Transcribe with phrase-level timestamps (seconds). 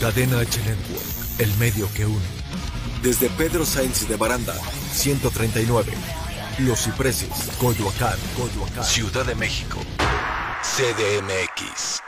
[0.00, 2.24] Cadena H Network, el medio que une.
[3.02, 5.92] Desde Pedro Sainz de Baranda, 139.
[6.60, 8.82] Los Cipreses, Coyoacán, Coyoacán.
[8.82, 9.78] Ciudad de México.
[10.62, 12.00] CDMX.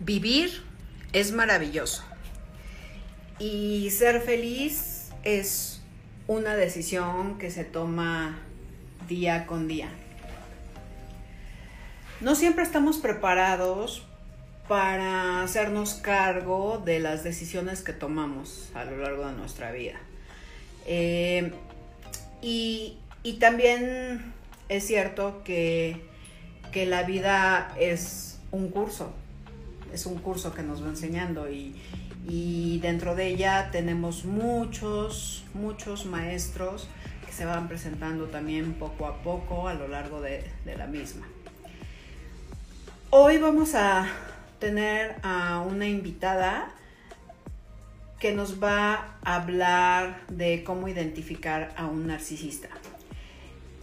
[0.00, 0.64] Vivir
[1.12, 2.02] es maravilloso.
[3.38, 5.82] Y ser feliz es
[6.26, 8.40] una decisión que se toma
[9.06, 9.88] día con día.
[12.20, 14.04] No siempre estamos preparados
[14.68, 19.98] para hacernos cargo de las decisiones que tomamos a lo largo de nuestra vida.
[20.86, 21.52] Eh,
[22.42, 22.98] y,
[23.40, 24.32] también
[24.68, 26.00] es cierto que,
[26.72, 29.12] que, la vida es un curso,
[29.92, 31.74] es un curso que nos va enseñando y,
[32.28, 36.88] y dentro de ella tenemos muchos, muchos maestros
[37.24, 41.26] que se van presentando también poco a poco a lo largo de, la misma.
[43.10, 44.08] Hoy vamos a
[44.58, 46.68] tener a una invitada
[48.18, 52.68] que nos va a hablar de cómo identificar a un narcisista.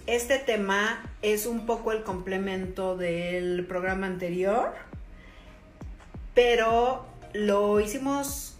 [0.08, 4.74] Este tema es un poco el complemento del programa anterior,
[6.34, 8.58] pero lo hicimos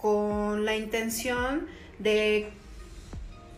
[0.00, 1.68] con la intención
[1.98, 2.50] de,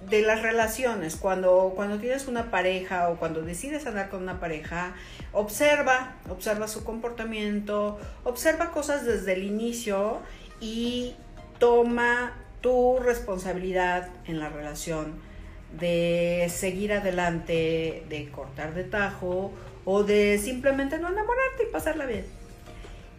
[0.08, 1.16] de las relaciones.
[1.16, 4.94] Cuando, cuando tienes una pareja o cuando decides andar con una pareja,
[5.32, 10.20] observa, observa su comportamiento, observa cosas desde el inicio
[10.60, 11.14] y
[11.58, 15.14] toma tu responsabilidad en la relación
[15.78, 19.52] de seguir adelante, de cortar de tajo
[19.84, 22.24] o de simplemente no enamorarte y pasarla bien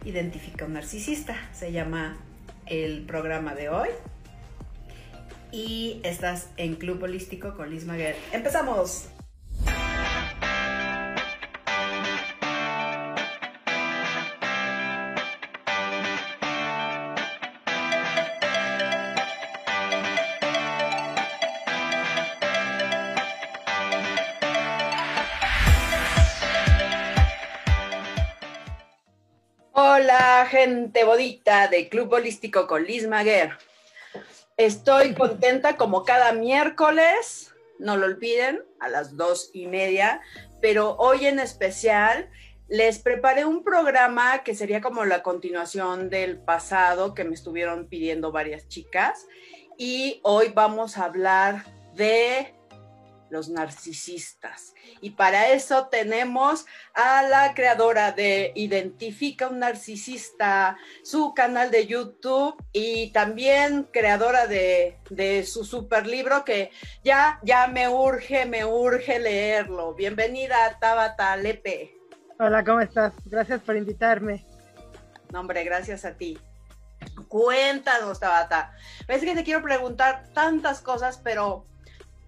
[0.06, 1.36] identifica un narcisista.
[1.52, 2.16] Se llama
[2.66, 3.88] el programa de hoy.
[5.52, 8.16] Y estás en Club Holístico con Liz Maguer.
[8.32, 9.08] ¡Empezamos!
[30.48, 33.58] Gente bodita de Club Holístico con Liz Maguer.
[34.58, 40.22] Estoy contenta como cada miércoles, no lo olviden, a las dos y media,
[40.62, 42.30] pero hoy en especial
[42.66, 48.32] les preparé un programa que sería como la continuación del pasado que me estuvieron pidiendo
[48.32, 49.26] varias chicas
[49.76, 52.54] y hoy vamos a hablar de
[53.30, 54.74] los narcisistas.
[55.00, 62.56] Y para eso tenemos a la creadora de Identifica un narcisista, su canal de YouTube
[62.72, 64.96] y también creadora de,
[65.46, 66.70] su super libro que
[67.04, 69.94] ya, ya me urge, me urge leerlo.
[69.94, 71.94] Bienvenida, Tabata Lepe.
[72.38, 73.14] Hola, ¿cómo estás?
[73.24, 74.44] Gracias por invitarme.
[75.32, 76.38] No, hombre, gracias a ti.
[77.28, 78.72] Cuéntanos, Tabata.
[79.08, 81.66] Es que te quiero preguntar tantas cosas, pero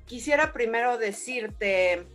[0.09, 2.07] quisiera primero decirte,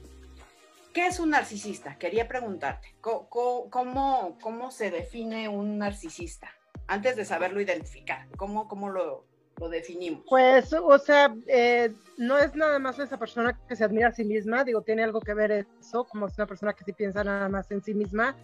[0.94, 1.98] ¿qué es un narcisista?
[1.98, 6.50] Quería preguntarte, ¿cómo, cómo, se define un narcisista?
[6.88, 9.26] Antes de saberlo identificar, ¿cómo, cómo lo,
[9.58, 10.24] lo definimos?
[10.28, 14.26] Pues, o sea, eh, no es nada más esa persona que se admira a sí
[14.26, 17.48] misma, digo, tiene algo que ver eso, como es una persona que sí piensa nada
[17.48, 18.36] más en sí misma,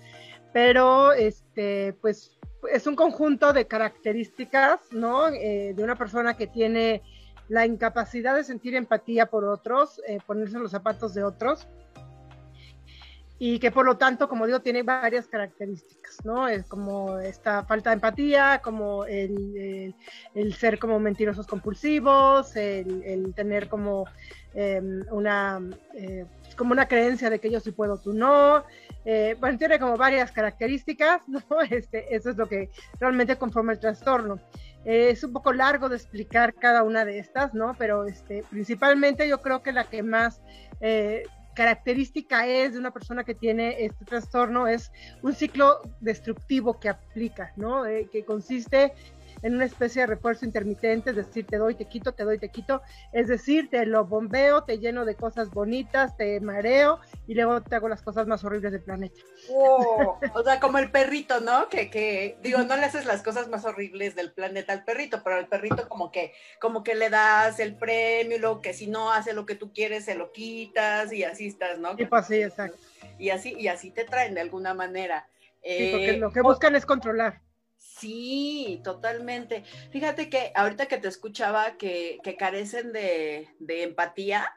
[0.54, 2.40] pero, este, pues,
[2.72, 5.28] es un conjunto de características, ¿no?
[5.30, 7.02] Eh, de una persona que tiene
[7.50, 11.68] la incapacidad de sentir empatía por otros, eh, ponerse los zapatos de otros,
[13.42, 16.50] y que por lo tanto, como digo, tiene varias características, ¿no?
[16.50, 19.96] Es como esta falta de empatía, como el,
[20.58, 24.04] ser como mentirosos compulsivos, el, tener como
[24.54, 25.62] em, una,
[25.96, 26.26] eh,
[26.58, 28.66] como una creencia de que yo sí puedo, tú no.
[29.06, 31.42] Eh, bueno, tiene como varias características, ¿no?
[31.70, 34.38] Este, eso es lo que realmente conforma el trastorno.
[34.86, 37.76] Eh, es un poco largo de explicar cada una de estas, ¿no?
[37.78, 40.42] Pero este, principalmente yo creo que la que más
[40.80, 41.24] eh,
[41.54, 44.92] característica es de una persona que tiene este trastorno es
[45.22, 47.86] un ciclo destructivo que aplica, ¿no?
[47.86, 48.94] Eh, que consiste
[49.42, 52.50] en una especie de refuerzo intermitente, es decir, te doy, te quito, te doy, te
[52.50, 52.82] quito,
[53.14, 57.76] es decir, te lo bombeo, te lleno de cosas bonitas, te mareo y luego te
[57.76, 59.20] hago las cosas más horribles del planeta.
[59.50, 61.70] Oh, o sea, como el perrito, ¿no?
[61.70, 65.36] Que, que, digo, no le haces las cosas más horribles del planeta al perrito, pero
[65.38, 69.34] al perrito como que, como que le das el premio, lo que si no hace
[69.34, 71.96] lo que tú quieres, se lo quitas y así estás, ¿no?
[71.96, 72.78] Sí, pues sí, exacto.
[73.18, 75.28] Y así, y así te traen de alguna manera.
[75.64, 77.42] Sí, porque lo que buscan es controlar.
[78.00, 79.64] Sí, totalmente.
[79.92, 84.56] Fíjate que ahorita que te escuchaba que, carecen de, empatía,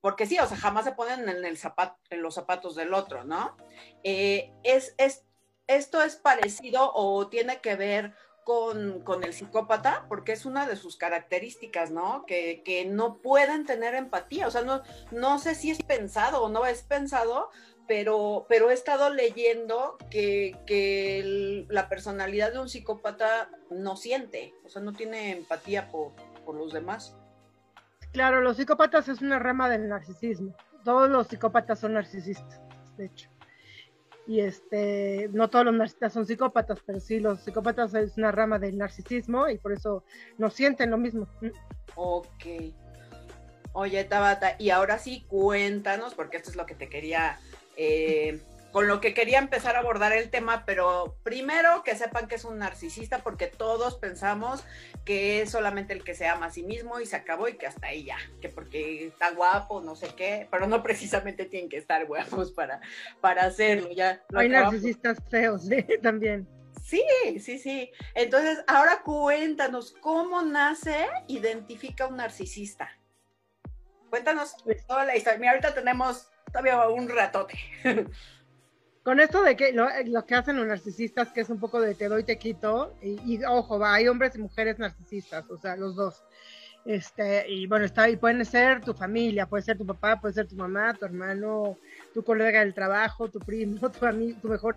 [0.00, 3.24] porque sí, o sea, jamás se ponen en, el zapato, en los zapatos del otro,
[3.24, 3.56] ¿no?
[4.04, 5.24] Eh, es, es
[5.68, 10.06] ¿esto es parecido o tiene que ver con, el psicópata?
[10.08, 12.24] Porque es una de sus características, ¿no?
[12.26, 14.48] Que, no pueden tener empatía.
[14.48, 14.82] O sea, no,
[15.12, 17.50] no sé si es pensado o no es pensado,
[17.88, 24.82] pero, pero he estado leyendo que, la personalidad de un psicópata no siente, o sea,
[24.82, 26.12] no tiene empatía por,
[26.44, 27.16] por los demás.
[28.12, 30.54] Claro, los psicópatas es una rama del narcisismo.
[30.84, 32.60] Todos los psicópatas son narcisistas,
[32.96, 33.30] de hecho.
[34.26, 38.58] Y este, no todos los narcisistas son psicópatas, pero sí, los psicópatas es una rama
[38.58, 40.04] del narcisismo y por eso
[40.36, 41.26] no sienten lo mismo.
[41.94, 42.74] Ok.
[43.72, 47.38] Oye, Tabata, y ahora sí cuéntanos, porque esto es lo que te quería
[47.78, 48.40] eh,
[48.72, 52.44] con lo que quería empezar a abordar el tema, pero primero que sepan que es
[52.44, 54.64] un narcisista porque todos pensamos
[55.04, 57.66] que es solamente el que se ama a sí mismo y se acabó y que
[57.66, 61.78] hasta ahí ya, que porque está guapo, no sé qué, pero no precisamente tienen que
[61.78, 62.80] estar guapos para,
[63.20, 63.90] para hacerlo.
[63.92, 65.84] Ya Hay narcisistas feos, ¿sí?
[66.02, 66.46] también.
[66.84, 67.02] Sí,
[67.40, 67.90] sí, sí.
[68.14, 72.90] Entonces, ahora cuéntanos, ¿cómo nace, identifica un narcisista?
[74.08, 75.38] Cuéntanos pues toda la historia.
[75.38, 77.58] Mira, ahorita tenemos todavía un ratote.
[79.02, 82.08] Con esto de que lo, que hacen los narcisistas, que es un poco de te
[82.08, 86.22] doy, te quito, y, ojo, va, hay hombres y mujeres narcisistas, o sea, los dos.
[86.84, 90.46] Este, y bueno, está, y pueden ser tu familia, puede ser tu papá, puede ser
[90.46, 91.78] tu mamá, tu hermano,
[92.12, 94.76] tu colega del trabajo, tu primo, tu amigo, tu mejor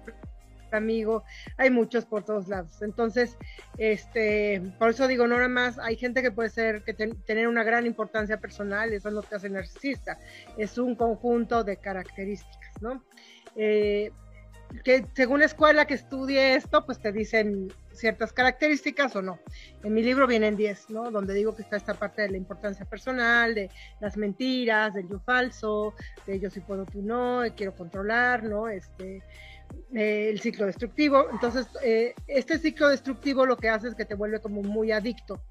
[0.78, 1.24] amigo,
[1.58, 2.82] hay muchos por todos lados.
[2.82, 3.38] Entonces,
[3.78, 7.64] este, por eso digo, no nada más, hay gente que puede ser, que tener una
[7.64, 10.18] gran importancia personal, eso es lo que hace narcisista,
[10.58, 13.04] es un conjunto de características, ¿no?
[13.56, 14.12] Eh,
[14.84, 19.40] que según la escuela que estudie esto, pues te dicen ciertas características o no.
[19.84, 21.12] En mi libro vienen 10, ¿no?
[21.12, 23.70] Donde digo que está esta parte de la importancia personal, de
[24.00, 25.94] las mentiras, del yo falso,
[26.26, 28.70] de yo si puedo, tú no, quiero controlar, ¿no?
[28.70, 29.22] Este,
[29.94, 31.28] eh, el ciclo destructivo.
[31.32, 35.42] Entonces, eh, este ciclo destructivo lo que hace es que te vuelve como muy adicto,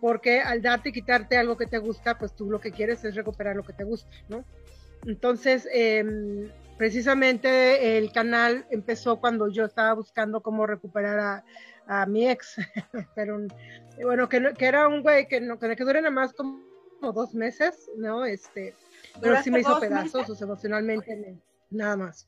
[0.00, 3.14] porque al darte y quitarte algo que te gusta, pues tú lo que quieres es
[3.14, 4.44] recuperar lo que te gusta, ¿no?
[5.06, 11.44] Entonces, em, precisamente el canal empezó cuando yo estaba buscando cómo recuperar
[11.86, 12.56] a, mi ex,
[13.14, 13.38] pero
[14.02, 16.64] bueno, que, que, era un güey que, no, que, que dure nada más como,
[17.12, 18.24] dos meses, ¿no?
[18.24, 18.74] Este,
[19.20, 21.36] pero sí me hizo pedazos, emocionalmente,
[21.70, 22.26] nada más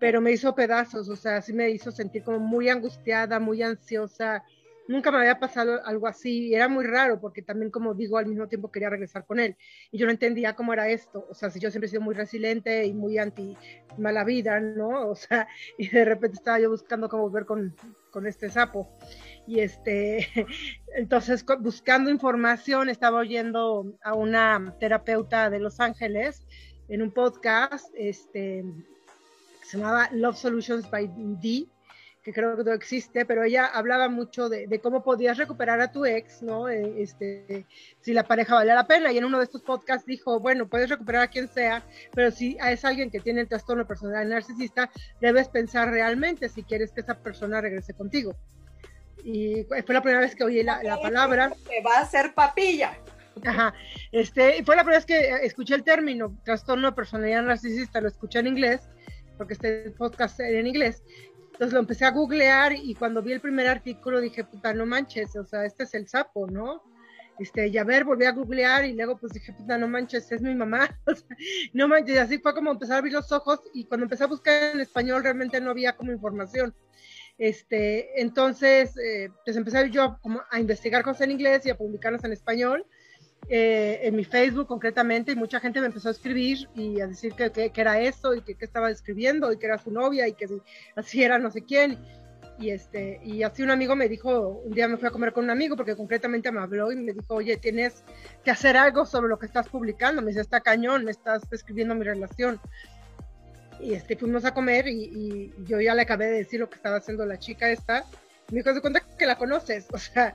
[0.00, 4.44] pero me hizo pedazos, o sea, sí me hizo sentir como muy angustiada, muy ansiosa.
[4.88, 8.46] Nunca me había pasado algo así, era muy raro porque también, como digo, al mismo
[8.46, 9.56] tiempo quería regresar con él.
[9.90, 12.14] Y yo no entendía cómo era esto, o sea, si yo siempre he sido muy
[12.14, 13.56] resiliente y muy anti
[13.98, 14.86] mala vida, ¿no?
[15.10, 15.48] O sea,
[15.78, 17.74] y de repente estaba yo buscando cómo ver con,
[18.10, 18.88] con este sapo.
[19.46, 20.28] Y este,
[20.96, 26.46] entonces buscando información, estaba oyendo a una terapeuta de Los Ángeles
[26.88, 28.64] en un podcast, este,
[29.66, 31.10] se llamaba Love Solutions by
[31.40, 31.66] D,
[32.22, 36.04] que creo que no existe, pero ella hablaba mucho de, cómo podías recuperar a tu
[36.04, 36.68] ex, ¿no?
[36.68, 37.66] Eh, este,
[38.00, 39.12] si la pareja valía la pena.
[39.12, 42.56] Y en uno de estos podcasts dijo, bueno, puedes recuperar a quien sea, pero si
[42.64, 44.90] es alguien que tiene el trastorno personal narcisista,
[45.20, 48.36] debes pensar realmente si quieres que esa persona regrese contigo.
[49.24, 51.52] Y fue la primera vez que oí la, la palabra.
[51.68, 52.96] Te va a hacer papilla.
[53.44, 53.74] Ajá,
[54.12, 58.38] este, fue la primera vez que escuché el término trastorno de personalidad narcisista, lo escuché
[58.38, 58.88] en inglés
[59.36, 61.02] porque este podcast era en inglés.
[61.52, 65.34] Entonces lo empecé a googlear y cuando vi el primer artículo dije, puta, no manches,
[65.36, 66.82] o sea, este es el sapo, ¿no?
[67.38, 70.42] Este, y a ver, volví a googlear y luego pues dije, puta, no manches, es
[70.42, 70.98] mi mamá.
[71.72, 74.28] no manches, y así fue como empezar a abrir los ojos y cuando empecé a
[74.28, 76.74] buscar en español realmente no había como información.
[77.38, 82.24] Este, entonces, eh, pues empecé yo como a investigar cosas en inglés y a publicarlas
[82.24, 82.86] en español
[83.48, 87.34] eh, en mi Facebook concretamente y mucha gente me empezó a escribir y a decir
[87.34, 90.32] que, que, era eso y que, que, estaba escribiendo y que era su novia y
[90.32, 90.46] que
[90.96, 91.98] así era no sé quién.
[92.58, 95.44] Y, este, y así un amigo me dijo, un día me fui a comer con
[95.44, 98.02] un amigo porque concretamente me habló y me dijo, oye, tienes
[98.44, 100.22] que hacer algo sobre lo que estás publicando.
[100.22, 102.58] Me dice, está cañón, me estás escribiendo mi relación.
[103.78, 106.96] Y este, fuimos a comer y, yo ya le acabé de decir lo que estaba
[106.96, 108.06] haciendo la chica esta.
[108.50, 110.34] Me dijo, de cuenta que la conoces, o sea,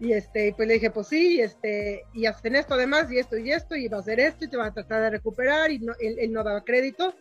[0.00, 3.52] y este, pues le dije, pues sí, este, y hacen esto además, y esto y
[3.52, 5.94] esto, y va a hacer esto, y te va a tratar de recuperar, y no,
[6.00, 7.14] él, no daba crédito.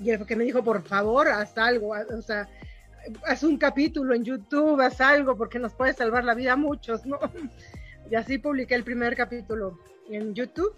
[0.00, 2.48] Y él fue que me dijo, por favor, haz algo, o sea,
[3.26, 7.04] haz un capítulo en YouTube, haz algo, porque nos puede salvar la vida a muchos,
[7.06, 7.18] ¿no?
[8.08, 10.72] Y así publiqué el primer capítulo en YouTube.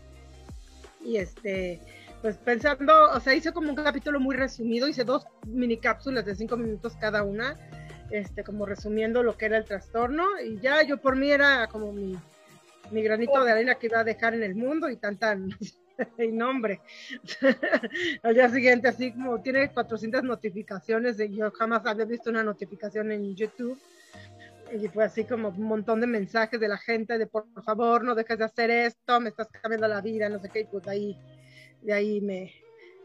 [1.04, 1.78] Y este,
[2.22, 6.34] pues pensando, o sea, hice como un capítulo muy resumido, hice dos mini cápsulas de
[6.34, 7.54] cinco minutos cada una
[8.10, 11.92] este, como resumiendo lo que era el trastorno, y ya yo por mí era como
[11.92, 12.18] mi,
[12.90, 15.50] mi granito de arena que iba a dejar en el mundo y tan tan.
[16.18, 16.80] y nombre.
[18.22, 23.12] Al día siguiente, así como tiene 400 notificaciones, de, yo jamás había visto una notificación
[23.12, 23.78] en YouTube.
[24.70, 28.14] Y fue así como un montón de mensajes de la gente de por favor no
[28.14, 30.90] dejes de hacer esto, me estás cambiando la vida, no sé qué, y pues de
[30.90, 31.18] ahí,
[31.80, 32.52] de ahí me,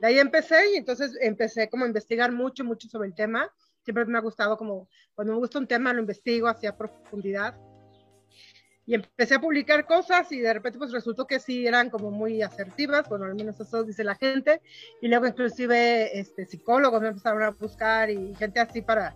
[0.01, 3.49] de ahí empecé y entonces empecé como a investigar mucho, mucho sobre el tema.
[3.83, 7.59] Siempre me ha gustado como, cuando me gusta un tema lo investigo hacia profundidad.
[8.85, 12.41] Y empecé a publicar cosas y de repente pues resultó que sí eran como muy
[12.41, 14.61] asertivas, bueno, al menos eso dice la gente,
[15.01, 19.15] y luego inclusive este, psicólogos me empezaron a buscar y gente así para,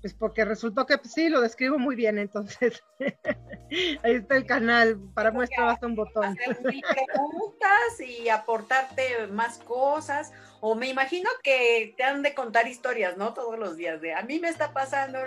[0.00, 2.82] pues porque resultó que pues, sí, lo describo muy bien, entonces
[4.02, 6.24] ahí está el canal, para muestra basta un botón.
[6.24, 13.16] Hacer preguntas y aportarte más cosas, o me imagino que te han de contar historias,
[13.16, 13.34] ¿no?
[13.34, 15.18] Todos los días de, a mí me está pasando...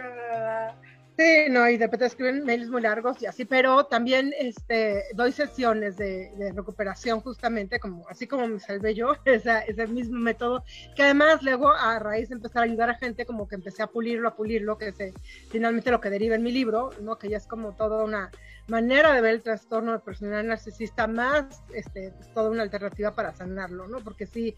[1.15, 5.31] Sí, no, y de repente escriben mails muy largos y así, pero también este, doy
[5.31, 10.63] sesiones de, recuperación justamente, como así como me salvé yo, esa, ese mismo método,
[10.95, 13.87] que además luego a raíz de empezar a ayudar a gente, como que empecé a
[13.87, 15.13] pulirlo, a pulirlo, que es
[15.51, 17.19] finalmente lo que deriva en mi libro, ¿no?
[17.19, 18.31] que ya es como toda una
[18.67, 23.33] manera de ver el trastorno de personalidad narcisista, más este, pues, toda una alternativa para
[23.33, 23.99] sanarlo, ¿no?
[23.99, 24.55] porque sí,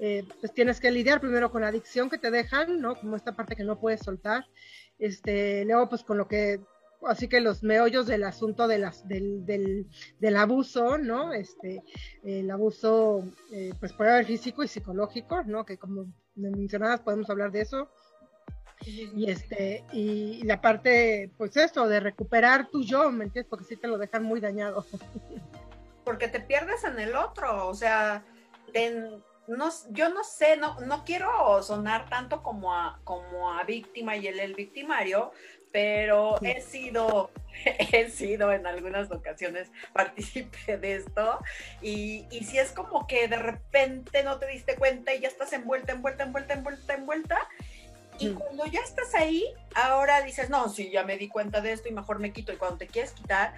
[0.00, 2.96] eh, pues tienes que lidiar primero con la adicción que te dejan, ¿no?
[2.96, 4.46] como esta parte que no puedes soltar,
[4.98, 6.60] este, luego pues con lo que,
[7.06, 9.86] así que los meollos del asunto de las, del, del,
[10.18, 11.32] del abuso, ¿no?
[11.32, 11.82] Este,
[12.22, 15.64] el abuso, eh, pues puede haber físico y psicológico, ¿no?
[15.64, 17.90] Que como mencionabas podemos hablar de eso.
[18.86, 23.48] Y este, y la parte, pues eso, de recuperar tu yo, ¿me entiendes?
[23.48, 24.84] Porque sí te lo dejan muy dañado.
[26.04, 28.26] Porque te pierdes en el otro, o sea,
[29.46, 34.26] no, yo no sé, no, no quiero sonar tanto como a, como a víctima y
[34.26, 35.32] el, el victimario,
[35.72, 37.30] pero he sido,
[37.92, 41.38] he sido en algunas ocasiones partícipe de esto
[41.82, 45.52] y, y si es como que de repente no te diste cuenta y ya estás
[45.52, 47.48] envuelta, envuelta, envuelta, envuelta, envuelta.
[48.20, 51.88] Y cuando ya estás ahí, ahora dices, no, sí, ya me di cuenta de esto
[51.88, 52.52] y mejor me quito.
[52.52, 53.54] Y cuando te quieres quitar,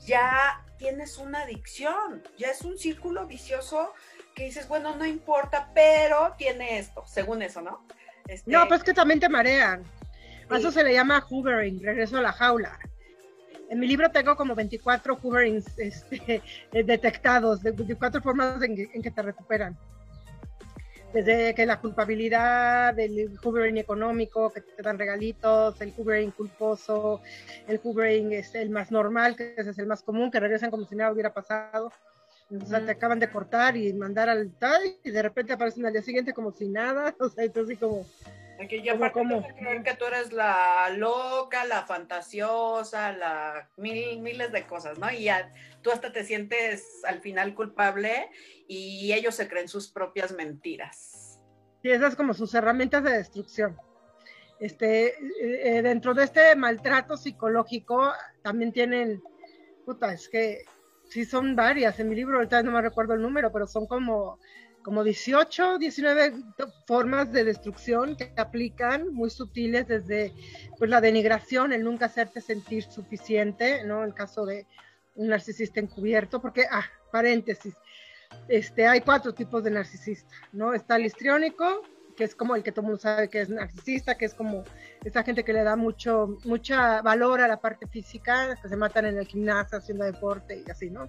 [0.00, 3.92] ya tienes una adicción, ya es un círculo vicioso
[4.34, 7.84] que dices, bueno, no importa, pero tiene esto, según eso, ¿no?
[8.26, 8.50] Este...
[8.50, 9.84] No, pues que también te marean.
[10.48, 12.78] A eso se le llama hoovering, regreso a la jaula.
[13.70, 19.22] En mi libro tengo como 24 hooverings este, detectados, de 24 formas en que, te
[19.22, 19.78] recuperan.
[21.14, 27.20] Desde que la culpabilidad, el hoovering económico, que te dan regalitos, el hoovering culposo,
[27.66, 30.96] el hoovering es el más normal, que es el más común, que regresan como si
[30.96, 31.92] nada hubiera pasado
[32.60, 35.92] o sea, te acaban de cortar y mandar al tal y de repente aparecen al
[35.92, 38.06] día siguiente como si nada, o sea, entonces como...
[38.68, 44.68] Que ya como, creer que tú eres la loca, la fantasiosa, la mil, miles de
[44.68, 45.10] cosas, ¿no?
[45.10, 48.30] Y ya tú hasta te sientes al final culpable
[48.68, 51.40] y ellos se creen sus propias mentiras.
[51.82, 53.76] Sí, esas como sus herramientas de destrucción.
[54.60, 59.20] Este, eh, eh, dentro de este maltrato psicológico también tienen,
[59.84, 60.66] puta, es que
[61.12, 62.00] sí son varias.
[62.00, 64.38] En mi libro ahorita no me recuerdo el número, pero son como,
[64.82, 66.32] como 18, 19
[66.86, 70.32] formas de destrucción que aplican, muy sutiles, desde
[70.78, 74.04] pues, la denigración, el nunca hacerte sentir suficiente, ¿no?
[74.04, 74.66] En caso de
[75.14, 77.74] un narcisista encubierto, porque, ah, paréntesis,
[78.48, 80.72] este, hay cuatro tipos de narcisista, ¿no?
[80.72, 81.82] Está el histriónico,
[82.16, 84.64] que es como el que todo mundo sabe que es narcisista, que es como
[85.04, 89.06] esa gente que le da mucho mucha valor a la parte física, que se matan
[89.06, 91.08] en el gimnasio haciendo deporte y así, ¿no?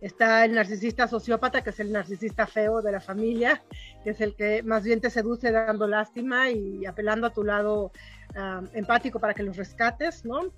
[0.00, 3.62] Está el narcisista sociópata, que es el narcisista feo de la familia,
[4.02, 7.92] que es el que más bien te seduce dando lástima y apelando a tu lado
[8.34, 10.50] ah, empático para que los rescates, ¿no?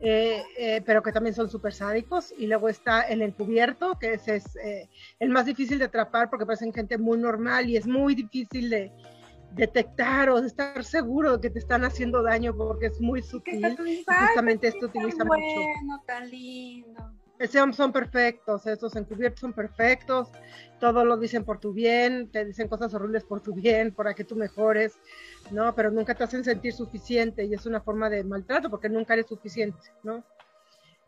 [0.00, 2.32] Eh, eh, pero que también son súper sádicos.
[2.36, 6.46] Y luego está el encubierto, que ese es eh, el más difícil de atrapar porque
[6.46, 8.92] parecen gente muy normal y es muy difícil de
[9.52, 13.76] detectar o de estar seguro de que te están haciendo daño porque es muy sutil.
[14.26, 16.02] Justamente esto utiliza mucho.
[16.06, 17.23] Tan lindo
[17.72, 20.28] son perfectos, estos encubiertos son perfectos,
[20.80, 24.24] todo lo dicen por tu bien, te dicen cosas horribles por tu bien, para que
[24.24, 24.94] tú mejores,
[25.50, 25.74] ¿no?
[25.74, 29.26] Pero nunca te hacen sentir suficiente y es una forma de maltrato porque nunca eres
[29.26, 30.24] suficiente, ¿no?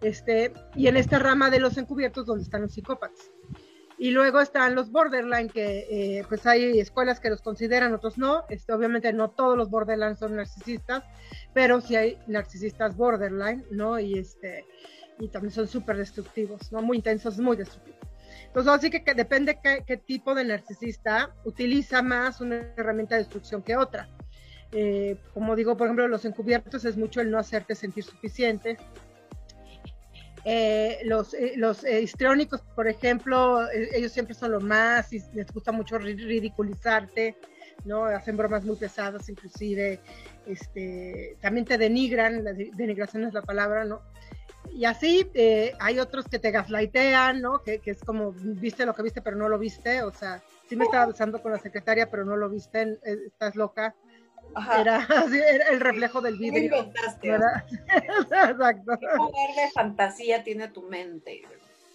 [0.00, 3.30] Este, y en esta rama de los encubiertos donde están los psicópatas.
[3.99, 5.87] Y luego están los borderline, que
[6.18, 8.45] eh, pues hay escuelas que los consideran, otros no.
[8.50, 11.02] Este, obviamente no todos los borderline son narcisistas,
[11.54, 13.99] pero sí hay narcisistas borderline, ¿no?
[13.99, 14.66] Y este,
[15.19, 16.83] y también son súper destructivos, ¿no?
[16.83, 18.01] Muy intensos, muy destructivos.
[18.47, 23.63] Entonces, así que, depende qué, qué, tipo de narcisista utiliza más una herramienta de destrucción
[23.63, 24.09] que otra.
[24.73, 28.77] Eh, como digo, por ejemplo, los encubiertos es mucho el no hacerte sentir suficiente.
[30.49, 35.51] Eh, los eh, los eh, histriónicos, por ejemplo, ellos siempre son lo más y les
[35.53, 37.37] gusta mucho ridiculizarte,
[37.85, 38.04] ¿no?
[38.04, 40.00] Hacen bromas muy pesadas, inclusive,
[40.47, 44.02] este, también te denigran, la denigración es la palabra, ¿no?
[44.73, 45.30] Y así
[45.78, 47.62] hay otros que te gaslightean, ¿no?
[47.62, 50.76] Que, que, es como, viste lo que viste, pero no lo viste, o sea, sí
[50.76, 53.95] me estaba besando con la secretaria, pero no lo viste, estás loca.
[54.78, 56.76] Era, era, el reflejo del vidrio.
[56.76, 57.28] Inventaste,
[58.50, 58.99] Exacto.
[58.99, 61.42] ¿Qué fantasía tiene tu mente?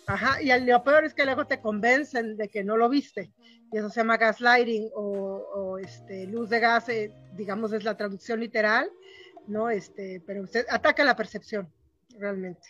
[0.07, 3.31] Ajá, y lo peor es que luego te convencen de que no lo viste.
[3.71, 8.39] Y eso se llama gaslighting o, este, luz de gas, eh, digamos, es la traducción
[8.39, 8.89] literal,
[9.47, 9.69] ¿no?
[9.69, 11.71] Este, pero usted ataca la percepción,
[12.17, 12.67] realmente.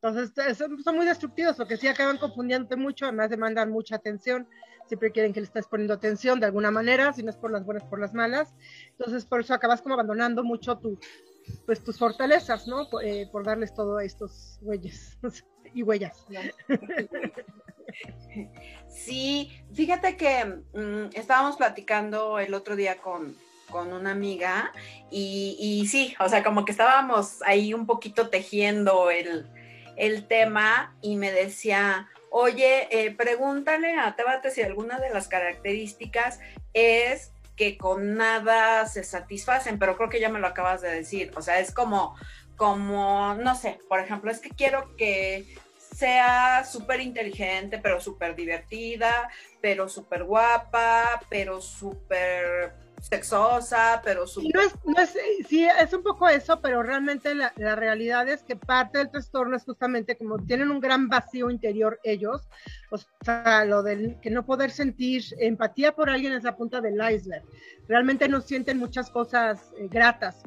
[0.00, 4.48] Entonces, son, muy destructivos porque sí acaban confundiéndote mucho, además demandan mucha atención
[4.86, 7.64] siempre quieren que le estés poniendo atención de alguna manera, si no es por las
[7.64, 8.54] buenas, por las malas.
[8.92, 10.98] Entonces, por eso acabas como abandonando mucho tu,
[11.64, 12.88] pues, tus fortalezas, ¿no?
[12.88, 15.18] Por, eh, darles todo a estos güeyes
[15.74, 16.24] y huellas.
[18.88, 23.36] Sí, fíjate que mm, estábamos platicando el otro día con,
[23.70, 24.72] con una amiga
[25.10, 29.46] y, y, sí, o sea, como que estábamos ahí un poquito tejiendo el,
[29.96, 36.40] el tema y me decía, oye, eh, pregúntale a Tabate si alguna de las características
[36.72, 41.32] es que con nada se satisfacen, pero creo que ya me lo acabas de decir,
[41.36, 42.14] o sea, es como,
[42.56, 45.46] como, no sé, por ejemplo, es que quiero que
[45.96, 49.30] sea súper inteligente, pero súper divertida,
[49.62, 54.42] pero súper guapa, pero súper sexosa, pero su...
[54.42, 55.16] No es, no es,
[55.48, 59.56] sí, es un poco eso, pero realmente la, la, realidad es que parte del trastorno
[59.56, 62.46] es justamente como tienen un gran vacío interior ellos,
[62.90, 66.94] o sea, lo del que no poder sentir empatía por alguien es la punta del
[66.94, 67.44] iceberg.
[67.88, 70.42] Realmente no sienten muchas cosas eh, gratas.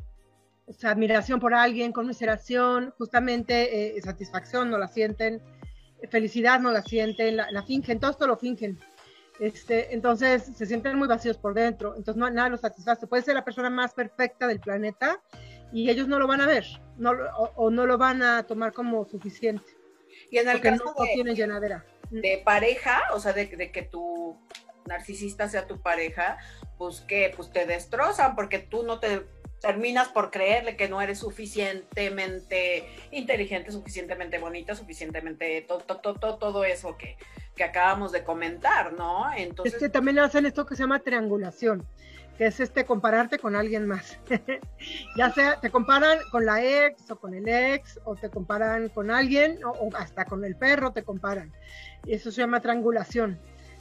[0.70, 5.42] O sea, admiración por alguien, conmiseración, justamente eh, satisfacción no la sienten,
[6.12, 8.80] felicidad no la sienten, la, la fingen, todo esto lo fingen.
[9.40, 13.08] Este, entonces se sienten muy vacíos por dentro, entonces no, nada los satisface.
[13.08, 15.22] Puede ser la persona más perfecta del planeta
[15.72, 16.66] y ellos no lo van a ver
[16.98, 17.12] no,
[17.56, 19.66] o, no lo van a tomar como suficiente.
[20.30, 21.86] Y en el caso no, de, tienen llenadera.
[22.12, 24.38] de pareja, o sea, de, de, que tu
[24.86, 26.38] narcisista sea tu pareja,
[26.78, 29.26] pues que pues te destrozan porque tú no te
[29.62, 36.64] terminas por creerle que no eres suficientemente inteligente, suficientemente bonita, suficientemente todo, todo, todo, todo
[36.64, 37.18] eso que,
[37.56, 39.32] que acabamos de comentar, ¿no?
[39.34, 39.74] Entonces...
[39.74, 41.86] Es que también hacen esto que se llama triangulación,
[42.38, 44.18] que es este compararte con alguien más.
[45.18, 49.12] ya sea, te comparan con la ex o con el ex, o te comparan con
[49.12, 51.52] alguien, o, hasta con el perro te comparan.
[52.06, 53.38] Y eso se llama triangulación.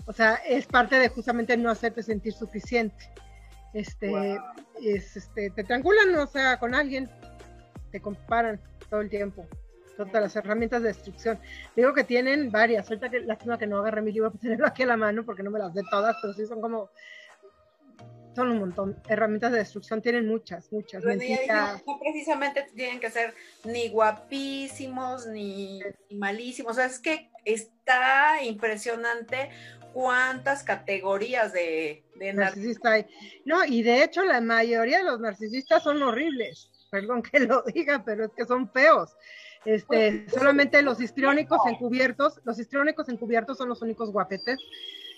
[0.07, 3.13] O sea, es parte de justamente no hacerte sentir suficiente.
[3.75, 4.39] Este,
[4.83, 7.09] es, este, te triangulan, o sea, con alguien,
[7.91, 9.47] te comparan todo el tiempo
[10.07, 11.39] todas las herramientas de destrucción.
[11.75, 14.85] Digo que tienen varias, ahorita que lástima que no agarré mi libro para tenerlo aquí
[14.85, 16.91] a la mano porque no me las sé todas, pero sí son como
[18.35, 18.97] son un montón.
[19.09, 21.03] Herramientas de destrucción tienen muchas, muchas.
[21.03, 26.73] no precisamente tienen que ser ni guapísimos ni, malísimos.
[26.73, 29.51] O sea, es que está impresionante
[29.99, 33.07] cuántas categorías de, de narcisista hay.
[33.45, 36.71] No, y de hecho la mayoría de los narcisistas son horribles.
[36.89, 39.17] Perdón que lo diga, pero es que son feos.
[39.65, 44.61] Este, pues, solamente los histriónicos encubiertos, los histriónicos encubiertos son los únicos guapetes,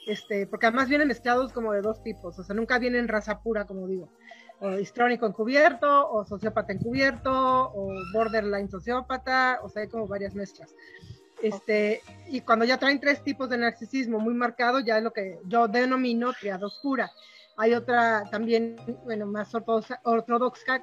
[0.07, 3.67] este, porque además vienen mezclados como de dos tipos, o sea, nunca vienen raza pura,
[3.67, 4.09] como digo,
[4.61, 10.75] o histrónico encubierto, o sociópata encubierto, o borderline sociópata, o sea, hay como varias mezclas.
[11.43, 15.39] Este, y cuando ya traen tres tipos de narcisismo muy marcado, ya es lo que
[15.47, 17.11] yo denomino triada oscura.
[17.57, 20.83] Hay otra también, bueno, más ortodoxa, ortodoxa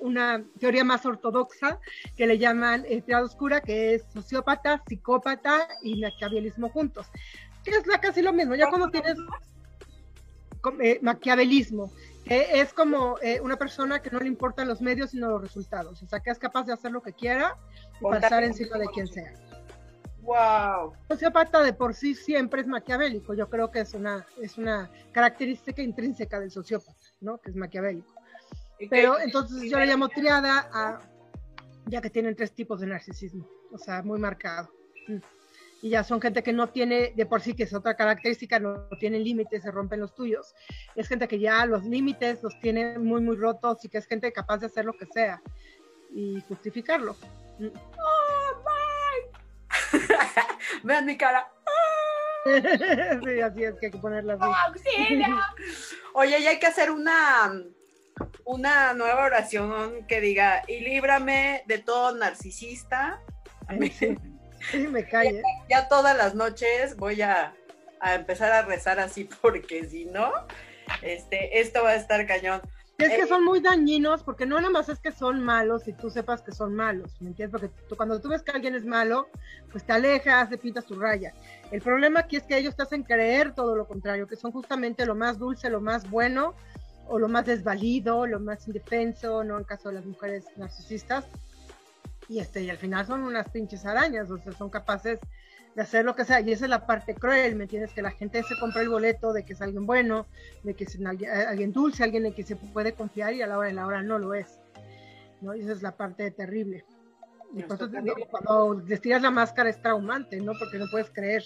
[0.00, 1.78] una teoría más ortodoxa
[2.16, 7.06] que le llaman eh, oscura, que es sociópata, psicópata y maquiavelismo juntos.
[7.64, 9.16] Que es la, casi lo mismo, ya cuando tienes
[10.82, 11.90] eh, maquiavelismo,
[12.24, 16.02] que es como eh, una persona que no le importan los medios sino los resultados,
[16.02, 17.56] o sea, que es capaz de hacer lo que quiera
[18.00, 19.32] y pasar encima de quien sea.
[20.28, 20.92] Wow.
[21.08, 23.32] sociópata de por sí siempre es maquiavélico.
[23.32, 27.38] Yo creo que es una, es una característica intrínseca del sociópata, ¿no?
[27.38, 28.12] Que es maquiavélico.
[28.90, 31.00] Pero entonces yo le llamo triada a,
[31.86, 34.70] ya que tienen tres tipos de narcisismo, o sea, muy marcado.
[35.08, 35.16] Mm.
[35.80, 38.86] Y ya son gente que no tiene, de por sí que es otra característica, no,
[39.00, 40.54] tienen límites, se rompen los tuyos.
[40.94, 44.30] Es gente que ya los límites los tiene muy, muy rotos y que es gente
[44.30, 45.40] capaz de hacer lo que sea
[46.10, 47.16] y justificarlo.
[50.82, 51.50] Vean mi cara.
[52.44, 55.22] sí, así es que hay que ponerla así.
[56.14, 57.52] Oye, ya hay que hacer una,
[58.44, 63.20] una nueva oración que diga, y líbrame de todo narcisista.
[64.72, 65.40] Sí, me cae.
[65.68, 67.54] Ya, todas las noches voy a,
[68.02, 70.32] empezar a rezar así porque si no,
[71.00, 72.60] este, esto va a estar cañón.
[72.98, 75.92] Es que eh, son muy dañinos porque no nada más es que son malos y
[75.92, 77.60] tú sepas que son malos, ¿me entiendes?
[77.60, 79.28] Porque tú, cuando tú ves que alguien es malo,
[79.70, 81.32] pues te alejas, te pintas tu raya.
[81.70, 85.06] El problema aquí es que ellos te hacen creer todo lo contrario, que son justamente
[85.06, 86.54] lo más dulce, lo más bueno,
[87.06, 89.56] o lo más desvalido, lo más indefenso, ¿no?
[89.58, 91.24] En caso de las mujeres narcisistas.
[92.28, 95.18] Y, este, y al final son unas pinches arañas, o sea, son capaces
[95.78, 96.40] de hacer lo que sea.
[96.40, 97.92] Y esa es la parte cruel, ¿me entiendes?
[97.92, 100.26] Que la gente se compra el boleto de que es alguien bueno,
[100.64, 103.68] de que es alguien, dulce, alguien en que se puede confiar y a la hora
[103.68, 104.58] de la hora no lo es.
[105.40, 105.54] ¿no?
[105.54, 106.84] Y esa es la parte terrible.
[107.54, 107.88] Y por eso,
[108.28, 110.52] cuando les tiras la máscara es traumante, ¿no?
[110.58, 111.44] Porque no puedes creer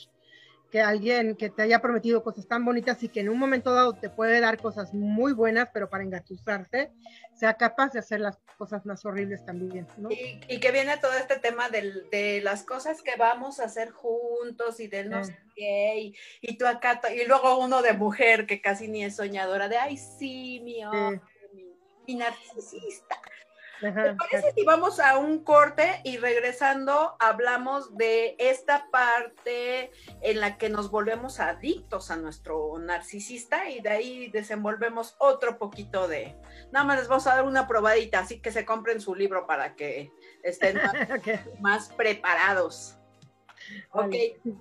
[0.72, 3.92] que alguien que te haya prometido cosas tan bonitas y que en un momento dado
[3.92, 6.90] te puede dar cosas muy buenas, pero para engatusarte,
[7.34, 10.08] sea capaz de hacer las cosas más horribles también, ¿no?
[10.10, 14.88] Y, que viene todo este tema de las cosas que vamos a hacer juntos y
[14.88, 19.04] del no sé qué, y, tú acá, y luego uno de mujer que casi ni
[19.04, 21.20] es soñadora, de, ay, sí, mi hombre,
[22.06, 23.20] mi narcisista.
[23.82, 29.90] ¿Me parece si vamos a un corte y regresando hablamos de esta parte
[30.20, 36.06] en la que nos volvemos adictos a nuestro narcisista y de ahí desenvolvemos otro poquito
[36.06, 36.36] de...
[36.70, 39.74] Nada más les vamos a dar una probadita, así que se compren su libro para
[39.74, 40.12] que
[40.44, 40.80] estén
[41.60, 42.96] más, preparados.
[43.90, 44.14] Ok,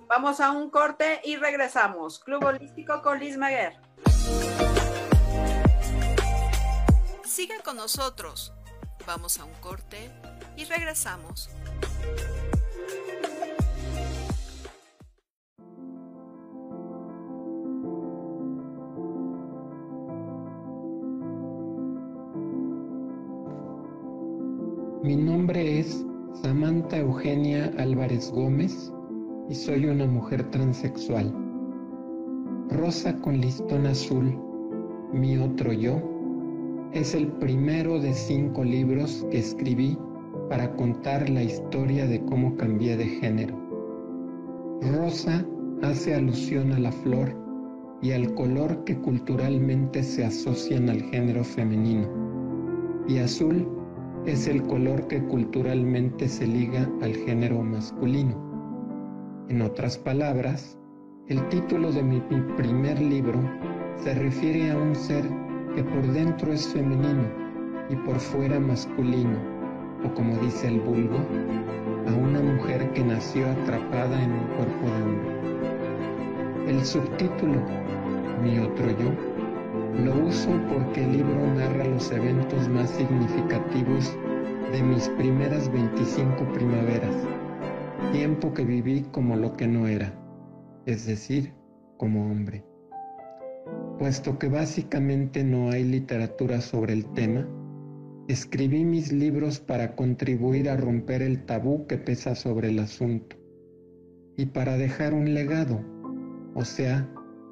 [0.08, 2.18] vamos a un corte y regresamos.
[2.18, 3.78] Club Holístico con Liz Maguer.
[7.24, 8.52] Sigue con nosotros.
[9.06, 10.10] Vamos a un corte
[10.56, 11.50] y regresamos.
[25.02, 26.04] Mi nombre es
[26.42, 28.92] Samantha Eugenia Álvarez Gómez
[29.48, 31.34] y soy una mujer transexual.
[32.68, 34.38] Rosa con listón azul,
[35.12, 36.11] mi otro yo
[36.92, 39.98] es el primero de cinco libros que escribí
[40.48, 43.56] para contar la historia de cómo cambié de género.
[44.92, 45.44] Rosa
[45.82, 47.34] hace alusión a la flor
[48.02, 52.08] y al color que culturalmente se asocian al género femenino.
[53.08, 53.66] Y azul
[54.26, 58.36] es el color que culturalmente se liga al género masculino.
[59.48, 60.78] En otras palabras,
[61.28, 62.20] el título de mi,
[62.56, 63.40] primer libro
[63.96, 65.24] se refiere a un ser
[65.74, 67.24] que por dentro es femenino
[67.88, 69.38] y por fuera masculino,
[70.04, 71.18] o como dice el vulgo,
[72.06, 76.70] a una mujer que nació atrapada en un cuerpo de hombre.
[76.70, 77.60] El subtítulo,
[78.42, 79.12] Mi otro yo,
[80.04, 84.16] lo uso porque el libro narra los eventos más significativos
[84.72, 87.14] de mis primeras 25 primaveras,
[88.12, 90.12] tiempo que viví como lo que no era,
[90.86, 91.54] es decir,
[91.98, 92.71] como hombre.
[94.02, 97.46] Puesto que básicamente no hay literatura sobre el tema,
[98.26, 103.36] escribí mis libros para contribuir a romper el tabú que pesa sobre el asunto
[104.36, 105.84] y para dejar un legado,
[106.56, 107.08] o sea,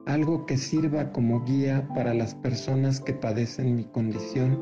[0.06, 4.60] algo que sirva como guía para las personas que padecen mi condición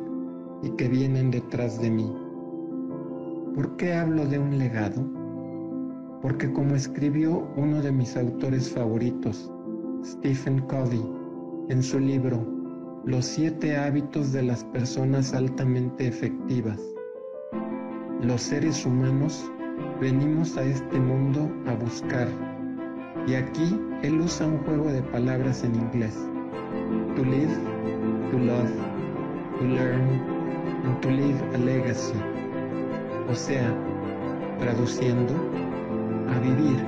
[0.62, 2.14] y que vienen detrás de mí.
[3.54, 5.10] ¿Por qué hablo de un legado?
[6.20, 9.50] Porque como escribió uno de mis autores favoritos,
[10.04, 11.17] Stephen Covey,
[11.68, 12.46] en su libro
[13.04, 16.80] Los siete hábitos de las personas altamente efectivas.
[18.22, 19.50] Los seres humanos
[20.00, 22.28] venimos a este mundo a buscar.
[23.26, 26.14] Y aquí él usa un juego de palabras en inglés.
[27.16, 27.54] To live,
[28.30, 28.70] to love,
[29.58, 30.20] to learn,
[30.84, 32.18] and to leave a legacy.
[33.30, 33.74] O sea,
[34.58, 35.34] traduciendo,
[36.28, 36.82] a vivir,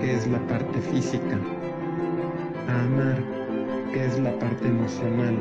[0.00, 1.38] que es la parte física,
[2.68, 3.39] a amar,
[3.92, 5.36] que es la parte emocional,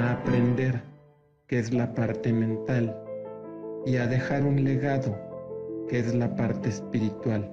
[0.00, 0.82] a aprender,
[1.46, 2.94] que es la parte mental,
[3.86, 5.16] y a dejar un legado,
[5.88, 7.50] que es la parte espiritual.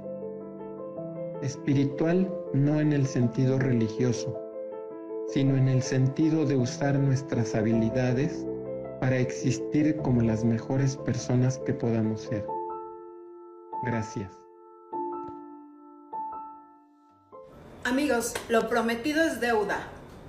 [1.42, 4.38] Espiritual no en el sentido religioso,
[5.28, 8.46] sino en el sentido de usar nuestras habilidades
[9.00, 12.46] para existir como las mejores personas que podamos ser.
[13.86, 14.45] Gracias.
[17.86, 19.78] Amigos, lo prometido es deuda.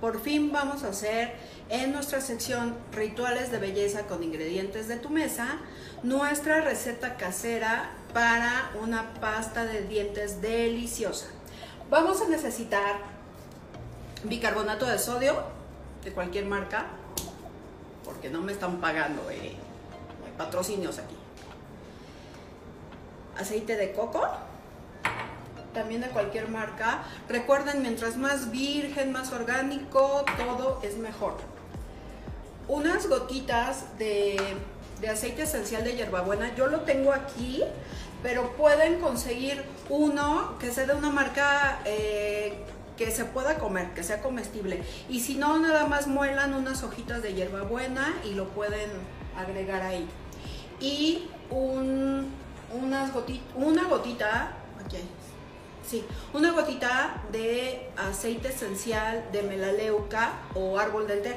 [0.02, 1.32] Por fin vamos a hacer
[1.70, 5.56] en nuestra sección Rituales de Belleza con ingredientes de tu mesa
[6.02, 11.28] nuestra receta casera para una pasta de dientes deliciosa.
[11.88, 12.96] Vamos a necesitar
[14.24, 15.42] bicarbonato de sodio
[16.04, 16.88] de cualquier marca,
[18.04, 19.56] porque no me están pagando, eh,
[20.36, 21.16] patrocinios aquí.
[23.38, 24.28] Aceite de coco,
[25.76, 27.04] también de cualquier marca.
[27.28, 31.34] Recuerden, mientras más virgen, más orgánico, todo es mejor.
[32.66, 34.40] Unas gotitas de,
[35.08, 37.62] aceite esencial de hierbabuena, yo lo tengo aquí,
[38.22, 42.58] pero pueden conseguir uno que sea de una marca eh,
[42.96, 44.82] que se pueda comer, que sea comestible.
[45.10, 48.90] Y si no, nada más muelan unas hojitas de hierbabuena y lo pueden
[49.36, 50.08] agregar ahí.
[50.80, 52.32] Y un,
[52.72, 53.10] unas
[53.54, 54.96] una gotita, aquí
[55.86, 61.36] sí, una gotita de aceite esencial de melaleuca o árbol del té.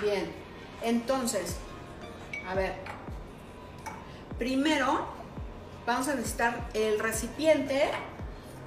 [0.00, 0.30] Bien,
[0.82, 1.56] entonces,
[2.48, 2.74] a ver,
[4.38, 5.06] primero
[5.86, 7.90] vamos a necesitar el recipiente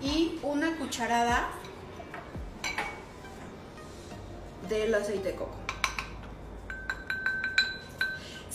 [0.02, 1.50] y una cucharada
[4.68, 5.61] del aceite de coco.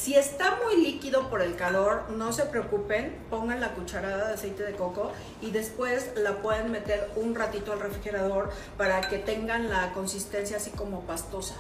[0.07, 4.63] Si está muy líquido por el calor, no se preocupen, pongan la cucharada de aceite
[4.63, 5.11] de coco
[5.43, 10.71] y después la pueden meter un ratito al refrigerador para que tengan la consistencia así
[10.71, 11.57] como pastosa.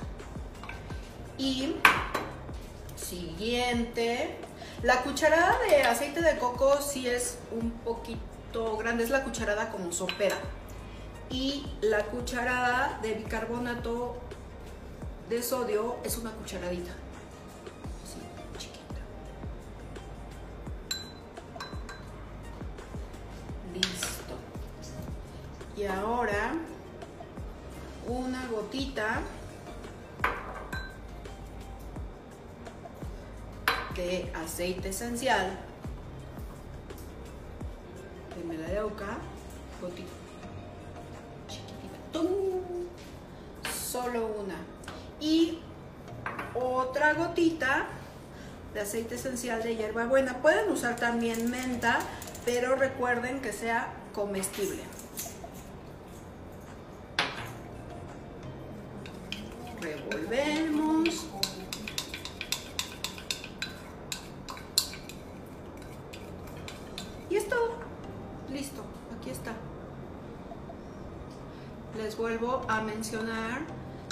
[1.37, 1.75] Y
[2.95, 4.37] siguiente,
[4.85, 9.91] la cucharada de aceite de coco sí es un poquito grande, es la cucharada como
[9.91, 10.37] sopera.
[11.31, 14.15] Y la cucharada de bicarbonato
[15.29, 16.93] de sodio es una cucharadita.
[25.77, 26.55] Y ahora
[28.07, 29.21] una gotita
[33.95, 35.59] de aceite esencial
[38.47, 39.19] me la acá,
[39.81, 40.09] gotita,
[41.49, 42.21] chiquitita,
[43.71, 44.57] solo una.
[45.21, 45.61] Y
[46.55, 47.87] otra gotita
[48.75, 50.43] de aceite esencial de hierbabuena.
[50.43, 51.99] Pueden usar también menta,
[52.45, 54.83] pero recuerden que sea comestible.
[59.87, 61.27] Revolvemos.
[67.31, 67.57] Y esto
[68.53, 68.83] Listo,
[69.16, 69.53] aquí está.
[71.96, 73.62] Les vuelvo a mencionar,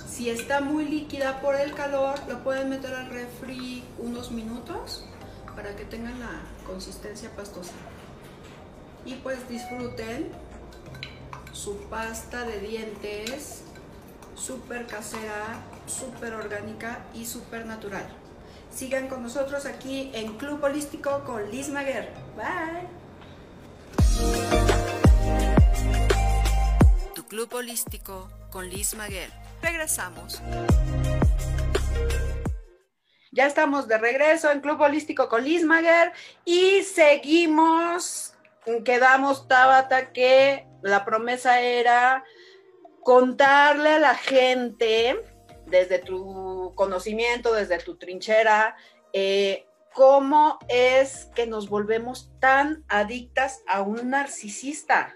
[0.09, 5.05] si está muy líquida por el calor, lo pueden meter al refri unos minutos
[5.55, 7.73] para que tengan la consistencia pastosa.
[9.07, 10.31] Y pues disfruten
[11.53, 13.65] su pasta de dientes
[14.35, 18.07] súper casera, súper orgánica y súper natural.
[18.71, 22.13] Sigan con nosotros aquí en Club Holístico con Liz Maguer.
[22.37, 22.89] Bye.
[27.15, 29.31] Tu club holístico con Liz Maguer.
[29.63, 30.43] Regresamos.
[33.33, 36.13] Ya estamos de regreso en Club Holístico con Liz Maguer
[36.45, 38.35] y seguimos.
[38.85, 42.25] Quedamos, Tabata, que la promesa era
[43.05, 45.23] contarle a la gente
[45.67, 48.77] desde tu conocimiento, desde tu trinchera,
[49.13, 55.15] eh, cómo es que nos volvemos tan adictas a un narcisista.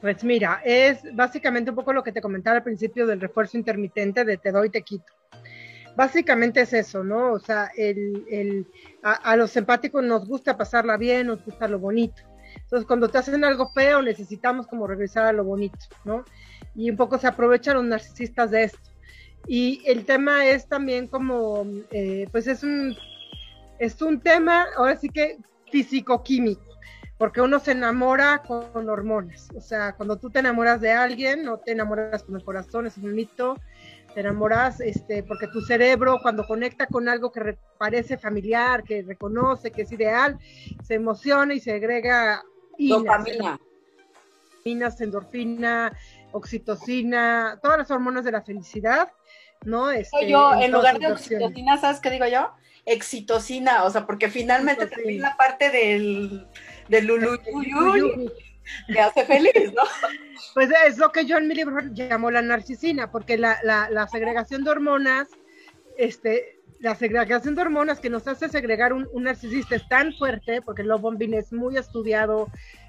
[0.00, 4.24] Pues mira, es básicamente un poco lo que te comentaba al principio del refuerzo intermitente
[4.24, 5.12] de te doy, te quito.
[5.96, 7.32] Básicamente es eso, ¿no?
[7.32, 7.70] O sea,
[9.02, 12.22] a, los empáticos nos gusta pasarla bien, nos gusta lo bonito.
[12.62, 16.24] Entonces, cuando te hacen algo feo, necesitamos como regresar a lo bonito, ¿no?
[16.74, 18.90] Y un poco se aprovechan los narcisistas de esto.
[19.46, 22.96] Y el tema es también como, eh, pues es un
[23.78, 25.38] es un tema, ahora sí que
[25.70, 26.62] físico-químico,
[27.18, 29.48] porque uno se enamora con hormonas.
[29.56, 32.96] O sea, cuando tú te enamoras de alguien, no te enamoras con el corazón, es
[32.98, 33.56] un mito.
[34.16, 39.70] Te enamoras este, porque tu cerebro, cuando conecta con algo que parece familiar, que reconoce,
[39.70, 40.38] que es ideal,
[40.82, 42.42] se emociona y se agrega
[42.78, 43.60] dopamina.
[44.64, 45.92] endorfina,
[46.32, 49.12] oxitocina, todas las hormonas de la felicidad,
[49.66, 49.90] ¿no?
[49.90, 52.52] Este, yo, en lugar de oxitocina, ¿sabes qué digo yo?
[52.86, 56.46] exitosina, o sea, porque finalmente también la parte del,
[56.88, 57.06] del
[58.88, 59.82] me hace feliz, ¿no?
[60.54, 64.64] Pues es lo que yo en mi libro llamo la narcisina, porque la, la, segregación
[64.64, 65.28] de hormonas,
[65.98, 70.82] este, la segregación de hormonas que nos hace segregar un, narcisista es tan fuerte, porque
[70.82, 72.48] el love bombing es muy estudiado,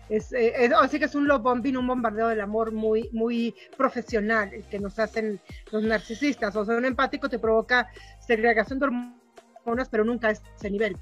[0.09, 4.49] es, eh, así que es un love bombing, un bombardeo del amor muy, muy profesional,
[4.69, 6.55] que nos hacen los narcisistas.
[6.55, 10.97] O sea, un empático te provoca segregación de hormonas pero nunca a ese nivel.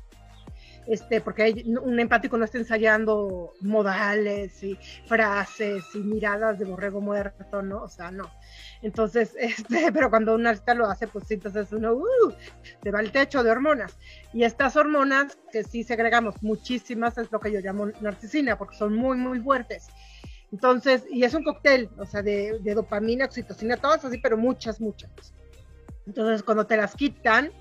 [0.88, 7.62] Este, porque un empático no está ensayando modales y frases y miradas de borrego muerto,
[7.62, 7.84] ¿no?
[7.84, 8.30] O sea, no.
[8.82, 12.34] Entonces, este, pero cuando un narcisista lo hace, pues entonces uno, uh,
[12.84, 13.98] se va el techo de hormonas.
[14.34, 18.96] Y estas hormonas, que sí segregamos muchísimas, es lo que yo llamo narcisina, porque son
[18.96, 19.88] muy, muy fuertes.
[20.52, 24.80] Entonces, y es un cóctel, o sea, de, de dopamina, oxitocina, todas así, pero muchas,
[24.80, 25.12] muchas.
[26.06, 27.52] Entonces, cuando te las quitan,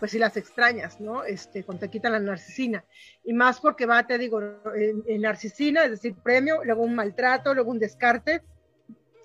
[0.00, 1.24] pues sí las extrañas, ¿no?
[1.24, 2.84] Este, cuando te quitan la narcisina.
[3.22, 4.40] Y más porque va, te digo,
[4.74, 8.42] en, narcisina, es decir, premio, luego un maltrato, luego un descarte.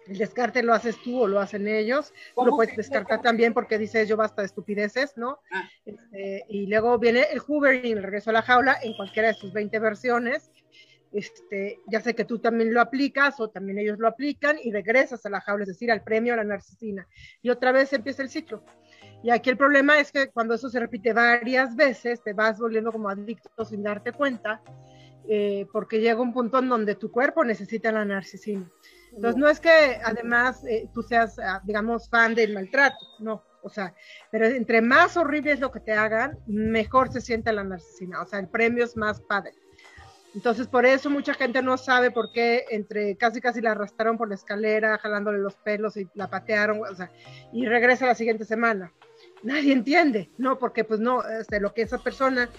[0.05, 2.13] El descarte lo haces tú o lo hacen ellos.
[2.35, 5.39] Lo puedes descartar también porque dices yo basta de estupideces, ¿no?
[5.51, 5.67] Ah.
[5.85, 9.53] Este, y luego viene el hoovering, el regreso a la jaula en cualquiera de sus
[9.53, 10.51] 20 versiones.
[11.13, 15.25] Este, ya sé que tú también lo aplicas o también ellos lo aplican y regresas
[15.25, 17.07] a la jaula, es decir, al premio a la narcisina.
[17.41, 18.65] Y otra vez empieza el ciclo.
[19.25, 22.91] Y aquí el problema es que cuando eso se repite varias veces, te vas volviendo
[22.91, 24.61] como adicto sin darte cuenta,
[25.27, 28.69] eh, porque llega un punto en donde tu cuerpo necesita la narcisina.
[29.11, 33.43] Entonces, no es que además eh, tú seas, ah, digamos, fan del maltrato, no.
[33.63, 33.95] O sea,
[34.29, 38.21] pero entre más horrible es lo que te hagan, mejor se siente la narcisina.
[38.21, 39.55] O sea, el premio es más padre.
[40.35, 44.29] Entonces, por eso mucha gente no sabe por qué entre casi casi la arrastraron por
[44.29, 47.09] la escalera, jalándole los pelos y la patearon, o sea,
[47.51, 48.93] y regresa la siguiente semana
[49.45, 50.57] nadie entiende, ¿no?
[50.57, 52.49] Porque pues no, este, lo que esa persona,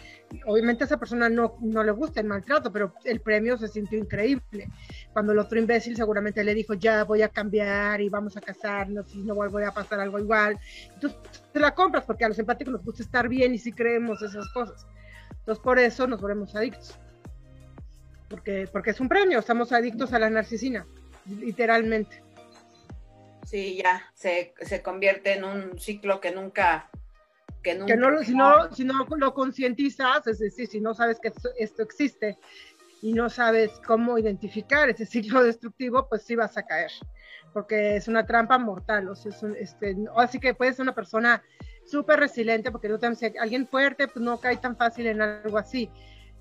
[0.47, 3.99] obviamente a esa persona no, no le gusta el maltrato, pero el premio se sintió
[3.99, 4.69] increíble.
[5.13, 9.13] Cuando el otro imbécil seguramente le dijo, ya voy a cambiar y vamos a casarnos
[9.15, 10.59] y no voy a pasar algo igual.
[10.95, 11.19] Entonces
[11.53, 14.49] te la compras porque a los empáticos nos gusta estar bien y si creemos esas
[14.53, 14.87] cosas.
[15.31, 16.97] Entonces por eso nos volvemos adictos.
[18.29, 20.87] Porque, porque es un premio, estamos adictos a la narcisina,
[21.27, 22.26] literalmente.
[23.47, 26.91] Sí, ya se, se convierte en un ciclo que nunca...
[27.63, 27.95] Que, nunca...
[27.95, 31.83] que no, si, no, si no lo concientizas, es decir, si no sabes que esto,
[31.83, 32.39] existe
[33.03, 36.91] y no sabes cómo identificar ese ciclo destructivo, pues sí vas a caer,
[37.53, 40.95] porque es una trampa mortal, o sea, es un, este, así que puedes ser una
[40.95, 41.41] persona
[41.85, 45.89] súper resiliente, porque también sé, alguien fuerte, pues no cae tan fácil en algo así.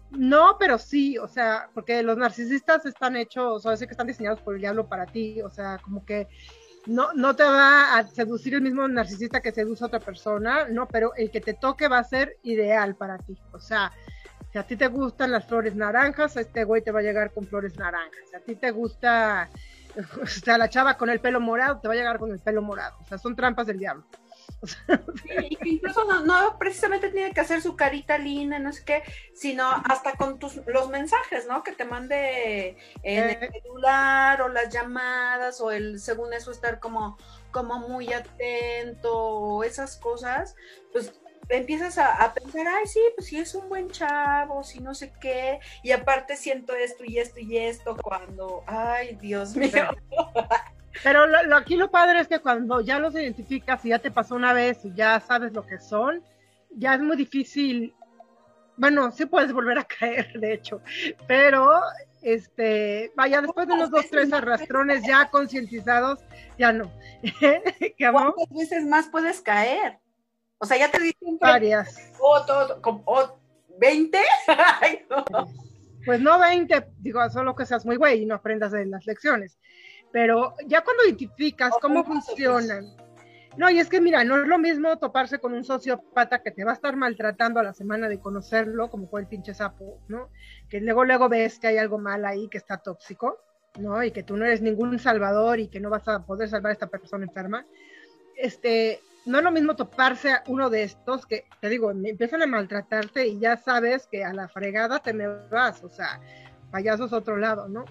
[0.10, 4.42] No, pero sí, o sea, porque los narcisistas están hechos, o sea, que están diseñados
[4.42, 6.28] por el diablo para ti, o sea, como que
[6.88, 10.88] no, no te va a seducir el mismo narcisista que seduce a otra persona, no,
[10.88, 13.38] pero el que te toque va a ser ideal para ti.
[13.52, 13.92] O sea,
[14.52, 17.46] si a ti te gustan las flores naranjas, este güey te va a llegar con
[17.46, 18.22] flores naranjas.
[18.30, 19.50] Si a ti te gusta,
[20.22, 22.62] o sea, la chava con el pelo morado, te va a llegar con el pelo
[22.62, 22.98] morado.
[23.02, 24.06] O sea, son trampas del diablo.
[25.64, 30.40] Incluso no, precisamente tiene que hacer su carita linda, no sé qué, sino hasta con
[30.40, 31.64] tus, los mensajes, ¿no?
[31.64, 33.52] Que te mande en el eh.
[33.52, 37.18] celular o las llamadas o el, según eso, estar como,
[37.52, 40.56] como muy atento o esas cosas,
[40.92, 41.14] pues
[41.50, 45.60] empiezas a, pensar, ay, sí, pues sí es un buen chavo, si no sé qué,
[45.84, 49.90] y aparte siento esto y esto y esto cuando, ay, Dios mío.
[51.04, 54.36] Pero lo, aquí lo padre es que cuando ya los identificas y ya te pasó
[54.36, 56.24] una vez y ya sabes lo que son,
[56.72, 57.94] ya es muy difícil.
[58.78, 60.82] Bueno, sí puedes volver a caer, de hecho,
[61.28, 61.70] pero
[62.22, 66.20] este, vaya, después de unos dos, tres arrastrones ya concientizados,
[66.58, 66.92] ya no.
[68.00, 70.00] ¿Cuántas veces más puedes caer?
[70.58, 72.12] O sea, ya te dicen varias.
[72.20, 73.40] O, todo, o,
[73.78, 74.18] 20.
[76.06, 79.58] Pues no 20, digo, solo que seas muy güey y no aprendas de las lecciones
[80.16, 82.86] pero ya cuando identificas cómo funcionan,
[83.58, 86.64] no, y es que mira, no es lo mismo toparse con un sociópata que te
[86.64, 90.30] va a estar maltratando a la semana de conocerlo, como fue el pinche sapo, ¿no?
[90.70, 93.40] Que luego, luego ves que hay algo mal ahí, que está tóxico,
[93.78, 94.02] ¿no?
[94.06, 96.74] Y que tú no eres ningún salvador y que no vas a poder salvar a
[96.74, 97.66] esta persona enferma.
[98.38, 102.48] Este, no es lo mismo toparse a uno de estos que, te digo, empiezan a
[102.48, 106.22] maltratarte y ya sabes que a la fregada te me vas, o sea,
[106.72, 107.84] payasos otro lado, ¿no?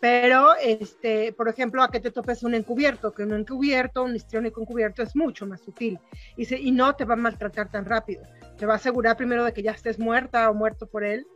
[0.00, 4.62] Pero, este, por ejemplo, a que te topes un encubierto, que un encubierto, un histriónico
[4.62, 5.98] encubierto es mucho más sutil
[6.36, 8.22] y, y no te va a maltratar tan rápido.
[8.56, 11.26] Te va a asegurar primero de que ya estés muerta o muerto por él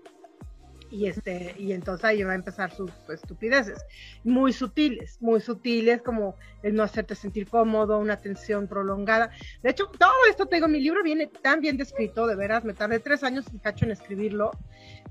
[0.94, 3.85] y este y entonces ahí va a empezar sus, estupideces.
[4.22, 9.30] Muy sutiles muy sutiles como el no hacerte sentir cómodo una tensión prolongada.
[9.62, 13.00] De hecho todo esto tengo mi libro viene tan bien descrito de veras me tardé
[13.00, 13.46] tres años
[13.80, 14.52] en escribirlo.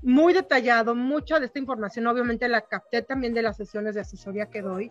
[0.02, 4.46] Muy detallado mucha de esta información obviamente la capté también de las sesiones de asesoría
[4.46, 4.90] que doy.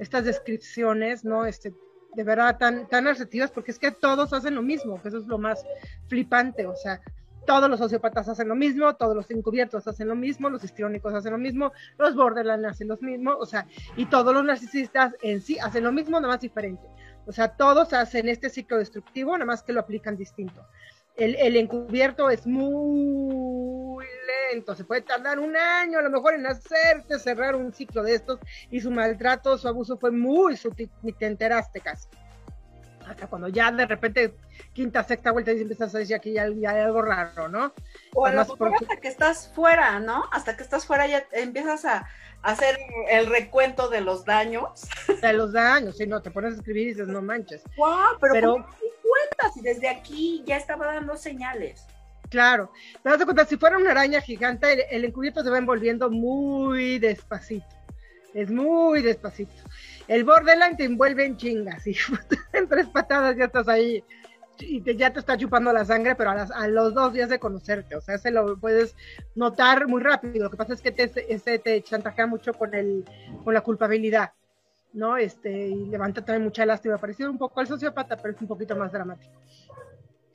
[0.00, 1.72] Estas descripciones no este
[2.14, 5.26] de verdad tan tan asertivas porque es que todos hacen lo mismo que eso es
[5.26, 5.64] lo más
[6.08, 7.00] flipante o sea
[7.46, 11.32] todos los sociópatas hacen lo mismo, todos los encubiertos hacen lo mismo, los histriónicos hacen
[11.32, 13.66] lo mismo, los borderline hacen lo mismo, o sea,
[13.96, 16.88] y todos los narcisistas en sí hacen lo mismo, nada más diferente.
[17.26, 20.66] O sea, todos hacen este ciclo destructivo, nada más que lo aplican distinto.
[21.16, 24.04] El, el encubierto es muy
[24.50, 28.14] lento, se puede tardar un año a lo mejor en hacerte cerrar un ciclo de
[28.14, 28.40] estos
[28.70, 32.08] y su maltrato, su abuso fue muy sutil, ni te enteraste casi.
[33.08, 34.34] Hasta cuando ya de repente
[34.72, 37.72] quinta, sexta vuelta y empiezas a decir que ya, ya hay algo raro, ¿no?
[38.14, 40.24] O a lo mejor hasta que estás fuera, ¿no?
[40.32, 42.06] Hasta que estás fuera ya empiezas a
[42.42, 42.76] hacer
[43.10, 44.88] el recuento de los daños.
[45.20, 47.62] De los daños, si no, te pones a escribir y dices, no manches.
[47.76, 49.56] Wow, pero, pero ¿cómo te cuentas?
[49.56, 51.86] Y desde aquí ya estaba dando señales.
[52.30, 52.72] Claro,
[53.02, 56.98] te das cuenta, si fuera una araña gigante, el, el encubierto se va envolviendo muy
[56.98, 57.66] despacito.
[58.34, 59.52] Es muy despacito.
[60.08, 61.96] El borderline te envuelve en chingas y
[62.52, 64.02] en tres patadas ya estás ahí
[64.58, 67.38] y te, ya te está chupando la sangre, pero a, las, los dos días de
[67.38, 68.94] conocerte, o sea, se lo puedes
[69.34, 70.44] notar muy rápido.
[70.44, 73.04] Lo que pasa es que te, este, te chantajea mucho con, el,
[73.44, 74.32] con la culpabilidad,
[74.92, 75.16] ¿no?
[75.16, 78.76] Este, y levanta también mucha lástima, parecido un poco al sociópata, pero es un poquito
[78.76, 79.32] más dramático.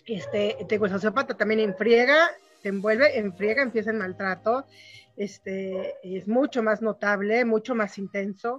[0.06, 2.30] Este, te el sociópata también enfriega,
[2.62, 4.66] te envuelve, enfriega, empieza el maltrato,
[5.18, 8.58] este, es mucho más notable, mucho más intenso.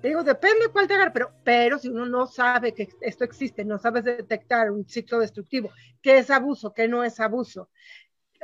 [0.00, 3.64] Te digo, depende cuál te agarre, pero, pero si uno no sabe que esto existe,
[3.64, 5.70] no sabes detectar un ciclo destructivo,
[6.02, 7.68] qué es abuso, qué no es abuso.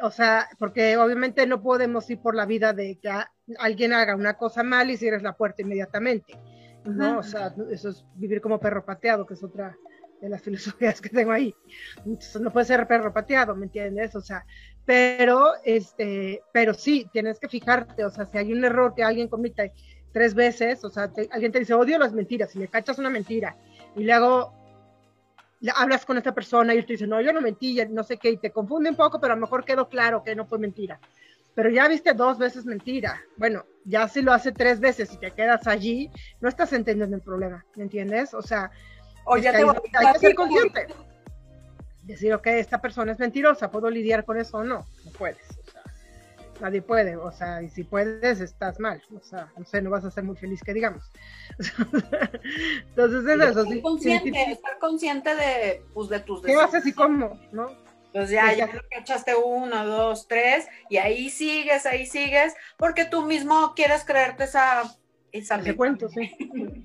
[0.02, 3.10] O sea, porque obviamente no podemos ir por la vida de que
[3.58, 6.38] alguien haga una cosa mal y cierres la puerta inmediatamente.
[6.84, 7.18] ¿no?
[7.18, 9.76] O sea, eso es vivir como perro pateado, que es otra
[10.20, 11.54] de las filosofías que tengo ahí.
[12.40, 14.14] No puede ser perro pateado, ¿me entiendes?
[14.16, 14.44] O sea,
[14.84, 19.28] pero, este, pero sí, tienes que fijarte, o sea, si hay un error que alguien
[19.28, 19.64] cometa
[20.12, 23.10] tres veces, o sea, te, alguien te dice, odio las mentiras, y le cachas una
[23.10, 23.56] mentira,
[23.96, 24.52] y luego
[25.74, 28.30] hablas con esta persona y él te dice, no, yo no mentí, no sé qué,
[28.30, 31.00] y te confunde un poco, pero a lo mejor quedó claro que no fue mentira.
[31.54, 33.22] Pero ya viste dos veces mentira.
[33.36, 36.10] Bueno, ya si lo hace tres veces y te quedas allí,
[36.40, 38.34] no estás entendiendo el problema, ¿me entiendes?
[38.34, 38.72] O sea,
[39.24, 40.86] o ya hay, te voy a hay que ser consciente.
[42.02, 44.84] Decir, ok, esta persona es mentirosa, ¿puedo lidiar con eso o no?
[45.04, 45.38] No puedes
[46.60, 50.04] nadie puede, o sea, y si puedes, estás mal, o sea, no sé, no vas
[50.04, 51.10] a ser muy feliz que digamos.
[52.88, 53.62] Entonces es eso.
[53.62, 57.70] Estar consciente, sí, estar consciente de, pues, de tus ¿Qué haces y cómo, no?
[58.12, 63.04] Pues ya, ya lo que echaste uno, dos, tres, y ahí sigues, ahí sigues, porque
[63.04, 64.84] tú mismo quieres creerte esa...
[65.32, 66.30] esa Ese cuento, sí.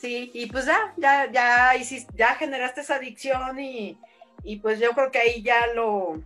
[0.00, 3.98] Sí, y pues ya, ya, ya hiciste, ya generaste esa adicción y,
[4.42, 6.22] y pues yo creo que ahí ya lo,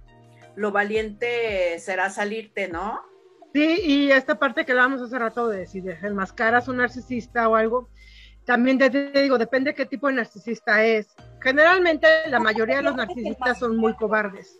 [0.54, 3.02] lo valiente será salirte, ¿no?
[3.52, 7.88] Sí, y esta parte que hablábamos hace rato de si desenmascaras un narcisista o algo,
[8.44, 11.08] también te, te digo, depende de qué tipo de narcisista es.
[11.40, 14.56] Generalmente la mayoría de los narcisistas son muy cobardes.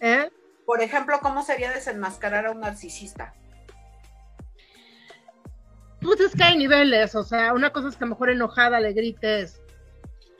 [0.00, 0.30] ¿eh?
[0.64, 3.34] Por ejemplo, ¿cómo sería desenmascarar a un narcisista?
[6.00, 8.78] Pues es que hay niveles, o sea, una cosa es que a lo mejor enojada
[8.80, 9.60] le grites,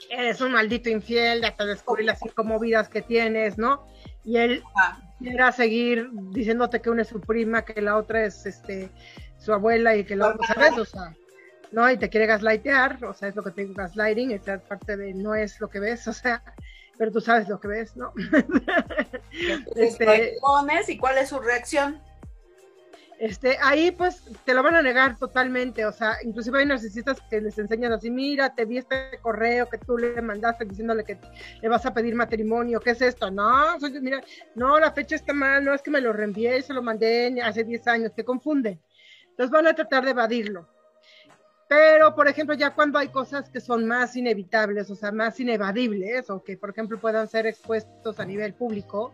[0.08, 3.84] eres un maldito infiel, ya te descubrí las cinco movidas que tienes, ¿no?
[4.28, 5.00] y él ah.
[5.18, 8.90] quiera seguir diciéndote que una es su prima, que la otra es este
[9.38, 10.76] su abuela y que la otra, ¿sabes?
[10.76, 11.14] O sea,
[11.72, 11.90] ¿no?
[11.90, 15.14] Y te quiere gaslightear, o sea, es lo que te digo, gaslighting, esa parte de
[15.14, 16.42] no es lo que ves, o sea,
[16.98, 18.12] pero tú sabes lo que ves, ¿no?
[19.76, 20.36] este,
[20.88, 22.02] y cuál es su reacción?
[23.18, 27.40] Este, ahí pues te lo van a negar totalmente, o sea, inclusive hay narcisistas que
[27.40, 31.18] les enseñan así, mira, te vi este correo que tú le mandaste diciéndole que
[31.60, 33.28] le vas a pedir matrimonio, ¿qué es esto?
[33.28, 34.22] No, mira,
[34.54, 37.64] no, la fecha está mal, no es que me lo reenvié, se lo mandé hace
[37.64, 38.78] 10 años, te confunde.
[39.30, 40.68] Entonces van a tratar de evadirlo.
[41.68, 46.30] Pero, por ejemplo, ya cuando hay cosas que son más inevitables, o sea, más inevadibles,
[46.30, 49.12] o que, por ejemplo, puedan ser expuestos a nivel público,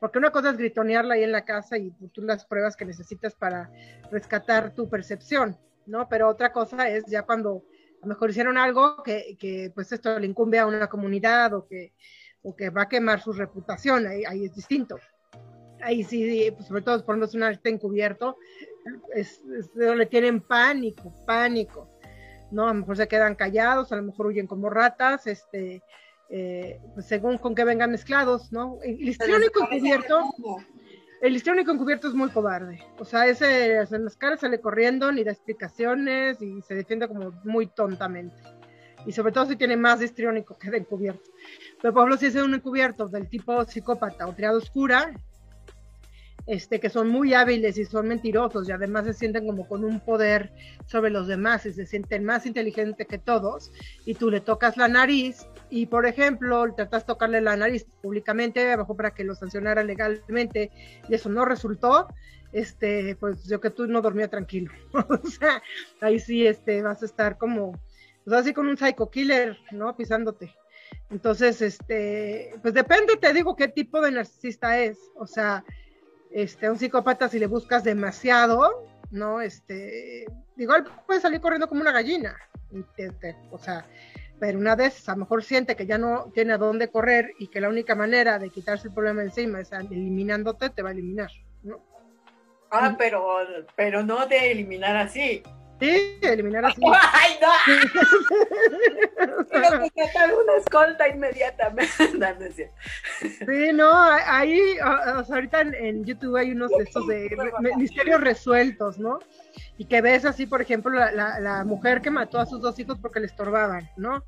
[0.00, 3.34] porque una cosa es gritonearla ahí en la casa y tú las pruebas que necesitas
[3.34, 3.70] para
[4.10, 6.08] rescatar tu percepción, ¿no?
[6.08, 7.64] Pero otra cosa es ya cuando
[8.02, 11.66] a lo mejor hicieron algo que, que pues esto le incumbe a una comunidad o
[11.66, 11.92] que,
[12.42, 14.98] o que va a quemar su reputación, ahí, es distinto.
[15.82, 18.38] Ahí sí, pues sobre todo por si una está encubierto,
[19.14, 21.90] es, es, le tienen pánico, pánico,
[22.50, 22.64] ¿no?
[22.64, 25.82] A lo mejor se quedan callados, a lo mejor huyen como ratas, este,
[26.30, 28.78] eh, pues según con qué vengan mezclados, ¿no?
[28.82, 30.32] El histriónico encubierto,
[31.20, 35.32] el histriónico encubierto es muy cobarde, o sea, ese se enmascara, sale corriendo, ni da
[35.32, 38.36] explicaciones y se defiende como muy tontamente.
[39.06, 41.30] Y sobre todo si tiene más histriónico que de encubierto.
[41.80, 45.12] Pero por ejemplo, si es un encubierto del tipo psicópata o triada oscura,
[46.46, 50.00] este, que son muy hábiles y son mentirosos y además se sienten como con un
[50.00, 50.52] poder
[50.86, 53.70] sobre los demás y se sienten más inteligentes que todos
[54.04, 58.72] y tú le tocas la nariz y por ejemplo tratas de tocarle la nariz públicamente
[58.72, 60.70] abajo para que lo sancionara legalmente
[61.08, 62.08] y eso no resultó
[62.52, 65.62] este pues yo que tú no dormía tranquilo o sea
[66.00, 67.80] ahí sí este vas a estar como
[68.24, 70.54] pues así con un psycho killer no pisándote
[71.10, 74.98] Entonces, este, pues depende, te digo, qué tipo de narcisista es.
[75.16, 75.64] O sea,
[76.30, 79.40] este, un psicópata si le buscas demasiado, ¿no?
[79.40, 80.24] Este,
[80.56, 82.36] igual puede salir corriendo como una gallina.
[83.50, 83.86] o sea,
[84.38, 87.48] pero una vez a lo mejor siente que ya no tiene a dónde correr y
[87.48, 91.30] que la única manera de quitarse el problema encima es eliminándote, te va a eliminar,
[91.62, 91.84] ¿no?
[92.70, 93.38] Ah, pero,
[93.76, 95.42] pero no de eliminar así.
[95.80, 96.80] Sí, eliminar así.
[97.12, 97.48] ¡Ay, no!
[99.50, 101.90] Tengo que sacar una escolta inmediatamente.
[103.20, 104.76] sí, no, ahí,
[105.16, 107.30] o sea, ahorita en, YouTube hay unos de estos de
[107.78, 109.18] misterios resueltos, ¿no?
[109.78, 112.98] Y que ves así, por ejemplo, la, la, mujer que mató a sus dos hijos
[113.00, 114.22] porque le estorbaban, ¿no?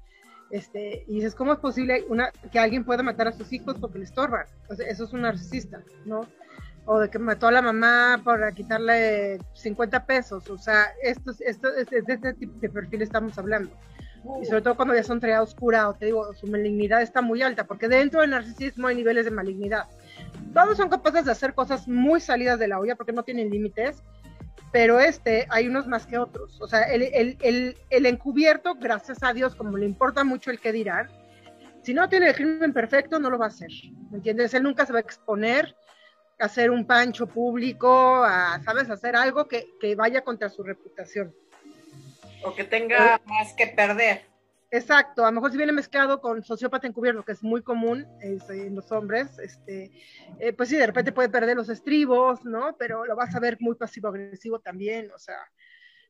[0.51, 3.99] Este, y dices, ¿cómo es posible una, que alguien pueda matar a sus hijos porque
[3.99, 4.47] le estorban?
[4.69, 6.27] O sea, eso es un narcisista, ¿no?
[6.85, 10.49] O de que mató a la mamá para quitarle 50 pesos.
[10.51, 13.71] O sea, esto, esto, es de este tipo de perfil estamos hablando.
[14.41, 17.43] Y sobre todo cuando ya son triada oscura, o te digo, su malignidad está muy
[17.43, 19.89] alta, porque dentro del narcisismo hay niveles de malignidad.
[20.55, 24.03] Todos son capaces de hacer cosas muy salidas de la olla porque no tienen límites,
[24.71, 26.61] pero este hay unos más que otros.
[26.61, 30.61] O sea, el, el, el, el encubierto, gracias a Dios, como le importa mucho el
[30.61, 31.09] que dirán,
[31.83, 33.71] si no tiene el crimen perfecto, no lo va a hacer.
[34.11, 34.55] ¿Me entiendes?
[34.55, 35.75] Él nunca se va a exponer
[36.43, 38.91] hacer un pancho público, a, ¿sabes?
[38.91, 39.67] Hacer algo que,
[39.97, 41.35] vaya contra su reputación.
[42.45, 44.23] O que tenga eh, más que perder.
[44.71, 48.75] Exacto, a lo mejor si viene mezclado con sociópata encubierto, que es muy común en
[48.75, 49.93] los hombres, este,
[50.41, 52.75] eh, pues sí, de repente puede perder los estribos, ¿no?
[52.77, 55.39] Pero lo vas a ver muy pasivo-agresivo también, o sea.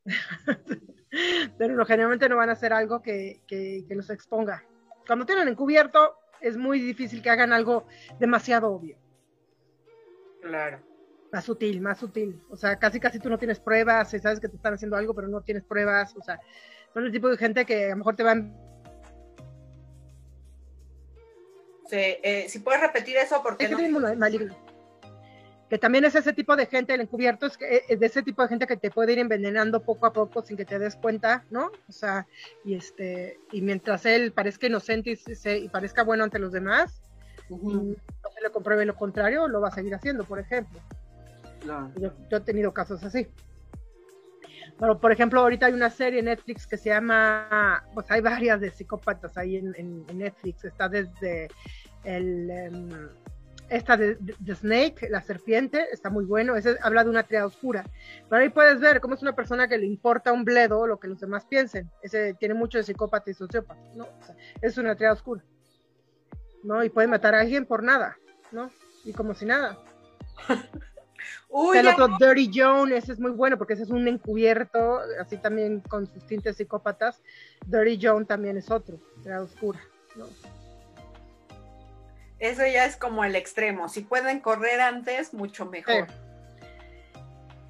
[1.58, 4.64] Pero no, generalmente no van a hacer algo que, que, que los exponga.
[5.06, 7.86] Cuando tienen encubierto, es muy difícil que hagan algo
[8.18, 8.96] demasiado obvio.
[10.42, 10.80] Claro.
[11.32, 12.42] Más sutil, más sutil.
[12.50, 15.28] O sea, casi casi tú no tienes pruebas, sabes que te están haciendo algo, pero
[15.28, 16.14] no tienes pruebas.
[16.16, 16.38] O sea,
[16.92, 18.54] son el tipo de gente que a lo mejor te van.
[21.86, 23.68] Sí, eh, si puedes repetir eso, porque.
[23.68, 23.78] no...
[24.16, 24.54] maligno.
[25.70, 28.42] Que también es ese tipo de gente, el encubierto es, que, es de ese tipo
[28.42, 31.46] de gente que te puede ir envenenando poco a poco sin que te des cuenta,
[31.48, 31.72] ¿no?
[31.88, 32.26] O sea,
[32.62, 37.00] y este, y mientras él parezca inocente y, y parezca bueno ante los demás,
[37.50, 40.80] no se le compruebe lo contrario, lo va a seguir haciendo, por ejemplo.
[41.96, 43.28] Yo, he tenido casos así.
[44.78, 48.60] Pero, por ejemplo, ahorita hay una serie en Netflix que se llama, pues hay varias
[48.60, 50.64] de psicópatas ahí en, Netflix.
[50.64, 51.48] Está desde
[52.04, 52.88] el, em,
[53.68, 54.18] esta de,
[54.54, 56.56] Snake, la serpiente, está muy bueno.
[56.56, 57.84] Ese habla de una triada oscura.
[58.28, 61.08] Pero ahí puedes ver cómo es una persona que le importa un bledo lo que
[61.08, 61.90] los demás piensen.
[62.02, 64.08] Ese tiene mucho de psicópata y sociópata, ¿no?
[64.60, 65.42] es una triada oscura.
[66.62, 66.82] ¿No?
[66.84, 68.16] Y puede matar a alguien por nada,
[68.50, 68.70] ¿no?
[69.04, 69.78] Y como si nada.
[71.48, 75.36] Uy, el otro Dirty John, ese es muy bueno porque ese es un encubierto, así
[75.36, 77.20] también con sus tintes psicópatas.
[77.66, 79.80] Dirty John también es otro, la oscura,
[80.16, 80.26] ¿no?
[82.38, 83.88] Eso ya es como el extremo.
[83.88, 86.08] Si pueden correr antes, mucho mejor.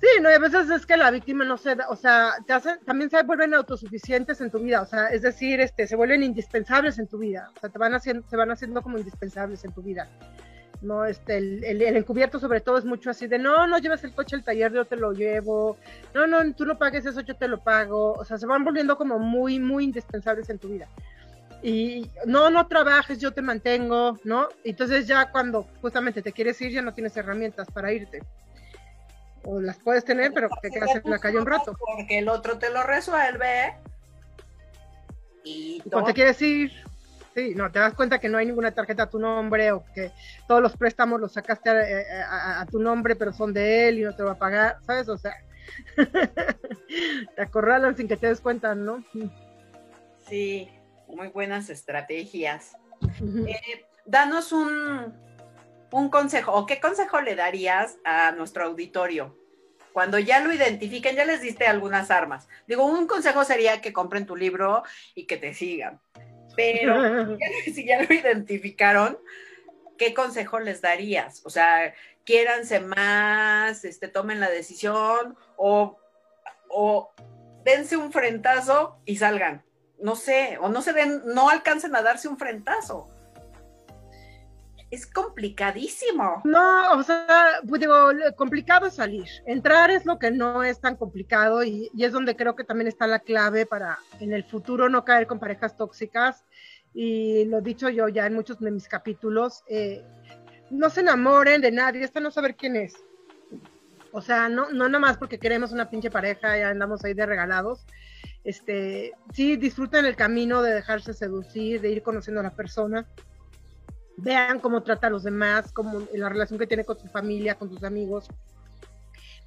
[0.03, 2.81] Sí, no, a veces es que la víctima no se da, o sea, te hacen,
[2.85, 6.99] también se vuelven autosuficientes en tu vida, o sea, es decir, este, se vuelven indispensables
[6.99, 9.81] en tu vida, o sea, te van haciendo, se van haciendo como indispensables en tu
[9.81, 10.09] vida.
[10.81, 14.13] No, este, el, el, encubierto sobre todo es mucho así de, no, no lleves el
[14.13, 15.77] coche al taller, yo te lo llevo,
[16.15, 18.99] no, no, tú no pagues eso, yo te lo pago, o sea, se van volviendo
[18.99, 20.89] como muy, muy indispensables en tu vida.
[21.63, 24.49] Y no, no trabajes, yo te mantengo, ¿no?
[24.65, 28.21] Entonces ya cuando justamente te quieres ir, ya no tienes herramientas para irte
[29.45, 31.76] o las puedes tener, pero te quedas en la calle un rato.
[31.78, 33.74] Porque el otro te lo resuelve.
[35.45, 36.72] Y, cuando te quieres ir,
[37.34, 40.12] sí, no, te das cuenta que no hay ninguna tarjeta a tu nombre o que
[40.47, 44.22] todos los préstamos los sacaste a, tu nombre, pero son de él y no te
[44.22, 45.09] va a pagar, ¿sabes?
[45.09, 45.34] O sea,
[47.36, 49.05] te acorralan sin que te des cuenta, ¿no?
[50.28, 50.70] Sí,
[51.09, 52.76] muy buenas estrategias.
[53.20, 55.12] Eh, danos un,
[55.93, 59.38] un consejo o qué consejo le darías a nuestro auditorio?
[59.93, 62.49] Cuando ya lo identifiquen, ya les diste algunas armas.
[62.66, 64.82] Digo, un consejo sería que compren tu libro
[65.14, 66.01] y que te sigan.
[66.57, 67.36] Pero
[67.74, 69.18] si ya lo identificaron,
[69.99, 71.43] ¿qué consejo les darías?
[71.45, 75.99] O sea, quiéranse más, este, tomen la decisión o,
[76.70, 77.12] o
[77.64, 79.62] dense un frentazo y salgan.
[80.01, 83.12] No sé, o no se den, no alcancen a darse un frentazo
[84.93, 86.43] es complicadísimo.
[86.45, 89.26] No, o sea, pues digo, complicado es salir.
[89.47, 93.07] Entrar es lo que no es tan complicado y, es donde creo que también está
[93.07, 96.45] la clave para en el futuro no caer con parejas tóxicas.
[96.93, 100.05] Y lo he dicho yo ya en muchos de mis capítulos, eh,
[100.70, 102.93] no se enamoren de nadie, hasta no saber quién es.
[104.12, 107.24] O sea, no, no nada más porque queremos una pinche pareja y andamos ahí de
[107.24, 107.86] regalados.
[108.45, 113.07] este, sí, disfruten el camino de dejarse seducir, de ir conociendo a la persona.
[114.23, 117.68] Vean cómo trata a los demás, cómo la relación que tiene con su familia, con
[117.68, 118.29] sus amigos.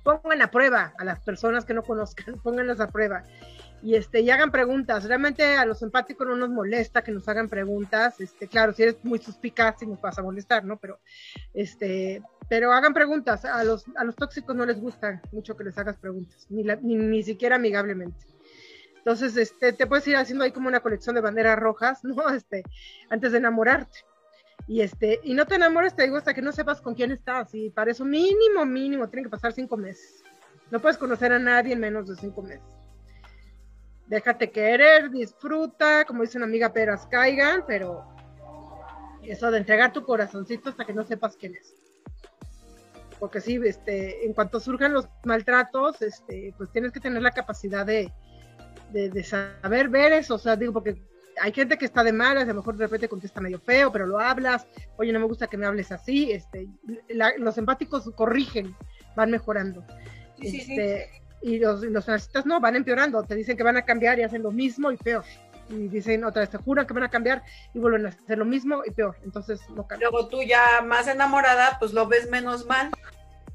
[0.04, 3.24] Pongan a prueba a las personas que no conozcan, pónganlas a prueba.
[3.82, 5.06] Y, este, y hagan preguntas.
[5.06, 8.20] Realmente a los empáticos no nos molesta que nos hagan preguntas.
[8.20, 10.78] Este, claro, si eres muy suspicaz, sí nos vas a molestar, ¿no?
[10.78, 11.00] Pero,
[11.54, 13.46] este, pero hagan preguntas.
[13.46, 16.96] A los, a los tóxicos no les gusta mucho que les hagas preguntas, ni, ni,
[16.96, 18.26] ni siquiera amigablemente.
[18.98, 22.28] Entonces, este, te puedes ir haciendo ahí como una colección de banderas rojas, ¿no?
[22.30, 22.64] Este,
[23.10, 24.00] antes de enamorarte.
[24.68, 27.54] Y este, y no te enamores, te digo, hasta que no sepas con quién estás.
[27.54, 30.24] Y para eso mínimo, mínimo, tienen que pasar cinco meses.
[30.72, 32.64] No puedes conocer a nadie en menos de cinco meses.
[34.08, 38.06] Déjate querer, disfruta, como dice una amiga, peras caigan, pero
[39.24, 41.76] eso de entregar tu corazoncito hasta que no sepas quién es.
[43.20, 47.86] Porque sí, este, en cuanto surjan los maltratos, este, pues tienes que tener la capacidad
[47.86, 48.12] de,
[48.92, 51.02] de, saber ver eso, o sea, digo, porque
[51.42, 54.06] hay gente que está de malas, a lo mejor de repente contesta medio feo, pero
[54.06, 54.68] lo hablas,
[54.98, 56.68] oye, no me gusta que me hables así, este,
[57.38, 58.76] los empáticos corrigen,
[59.16, 59.84] van mejorando.
[60.40, 61.10] este,
[61.42, 64.44] Y los, los narcisistas no, van empeorando, te dicen que van a cambiar y hacen
[64.44, 65.24] lo mismo y peor.
[65.70, 68.46] Y dicen otra vez, te juran que van a cambiar y vuelven a hacer lo
[68.46, 69.18] mismo y peor.
[69.24, 70.12] Entonces no cambian.
[70.12, 72.92] Luego tú ya más enamorada, pues lo ves menos mal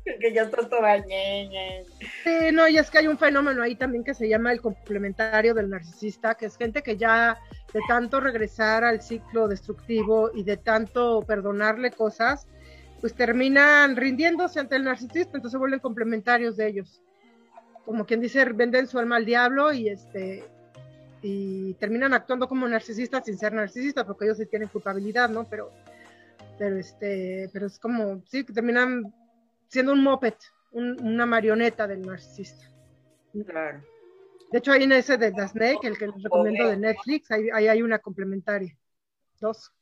[0.21, 1.85] que ya estás toda ñe,
[2.25, 5.55] Sí, no, y es que hay un fenómeno ahí también que se llama el complementario
[5.55, 7.39] del narcisista, que es gente que ya
[7.73, 12.47] de tanto regresar al ciclo destructivo y de tanto perdonarle cosas,
[13.01, 17.03] pues terminan rindiéndose ante el narcisista, entonces vuelven complementarios de ellos.
[17.85, 20.45] Como quien dice, venden su alma al diablo y este
[21.23, 25.45] y terminan actuando como narcisistas sin ser narcisistas, porque ellos sí tienen culpabilidad, ¿no?
[25.45, 25.71] Pero
[26.61, 29.15] pero este, pero es como, sí, que terminan
[29.71, 30.35] siendo un moped,
[30.73, 32.71] una marioneta del narcisista.
[33.47, 33.83] Claro.
[34.51, 37.69] De hecho, ahí en ese de The Snake, el que les recomiendo de Netflix, ahí,
[37.69, 38.77] hay una complementaria.
[39.39, 39.73] Dos.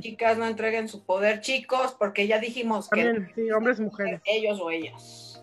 [0.00, 3.26] Chicas, no entreguen su poder, chicos, porque ya dijimos que.
[3.34, 4.20] Sí, hombres mujeres.
[4.26, 5.42] Ellos o ellas.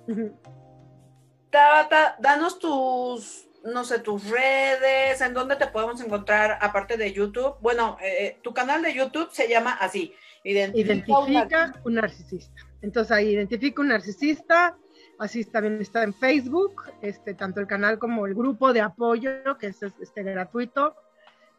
[1.49, 7.55] Tabata, danos tus, no sé, tus redes, en dónde te podemos encontrar, aparte de YouTube.
[7.61, 10.13] Bueno, eh, eh, tu canal de YouTube se llama así:
[10.43, 12.61] Identifica, un narcisista.
[12.85, 14.77] Entonces ahí identifica un narcisista,
[15.17, 19.67] así también está en Facebook, este, tanto el canal como el grupo de apoyo, que
[19.67, 20.95] es este, gratuito.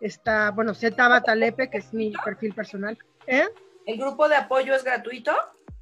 [0.00, 2.96] Está, bueno, Z Batalepe, que es mi perfil personal.
[3.26, 3.44] ¿Eh?
[3.86, 5.32] ¿El grupo de apoyo es gratuito?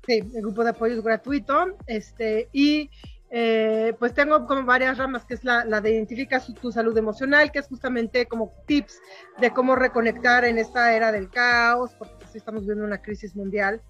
[0.07, 1.77] Sí, el grupo de apoyo es gratuito.
[1.87, 2.91] Este, y
[3.31, 7.59] eh, pues tengo como varias ramas, que es la, de identifica tu salud emocional, que
[7.59, 8.99] es justamente como tips
[9.39, 13.83] de cómo reconectar en esta era del caos, porque estamos viviendo una crisis mundial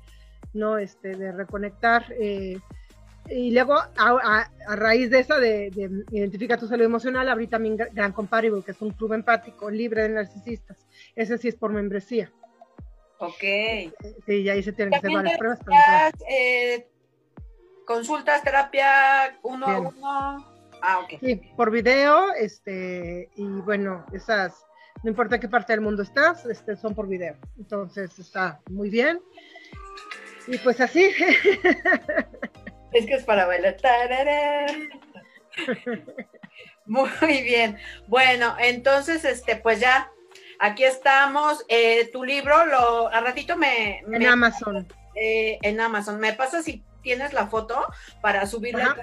[0.55, 0.79] ¿no?
[0.79, 2.07] Este, de reconectar.
[2.19, 2.59] Eh,
[3.29, 8.13] y luego, a, raíz de esa, de, de, Identifica tu salud emocional, abrí también Gran
[8.13, 10.87] Comparable, que es un club empático libre de narcisistas.
[11.17, 12.31] Ese sí es por membresía.
[13.19, 13.41] Ok.
[14.27, 15.61] Sí, y ahí se tienen que hacer varias pruebas.
[16.29, 16.87] Eh,
[17.87, 20.55] consultas, terapia, uno a uno.
[20.83, 21.21] Ah, ok.
[21.21, 24.67] Sí, por video, este, y bueno, esas,
[25.03, 27.37] no importa qué parte del mundo estás, este, son por video.
[27.57, 29.21] Entonces está muy bien.
[30.47, 31.11] Y pues así.
[32.93, 33.77] Es que es para bailar.
[36.87, 37.77] Muy bien.
[38.07, 40.11] Bueno, entonces, este, pues ya,
[40.61, 41.65] aquí estamos.
[41.69, 43.99] Eh, tu libro, lo, a ratito me.
[43.99, 44.87] En Amazon.
[45.17, 46.21] Eh, en Amazon.
[46.21, 47.85] Me pasa si tienes la foto
[48.23, 48.95] para subirlo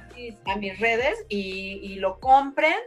[0.45, 2.77] a mis redes y, y, lo compren.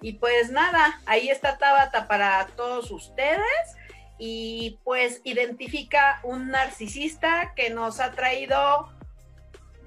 [0.00, 3.76] Y pues nada, ahí está Tabata para todos ustedes
[4.18, 8.88] y pues identifica un narcisista que nos ha traído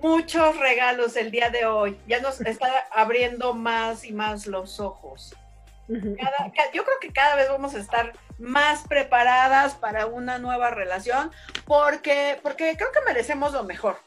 [0.02, 1.98] muchos regalos el día de hoy.
[2.08, 5.36] Ya nos está abriendo más y más los ojos.
[5.88, 11.32] yo creo que cada vez vamos a estar más preparadas para una nueva relación
[11.66, 13.98] porque, porque creo que merecemos lo mejor.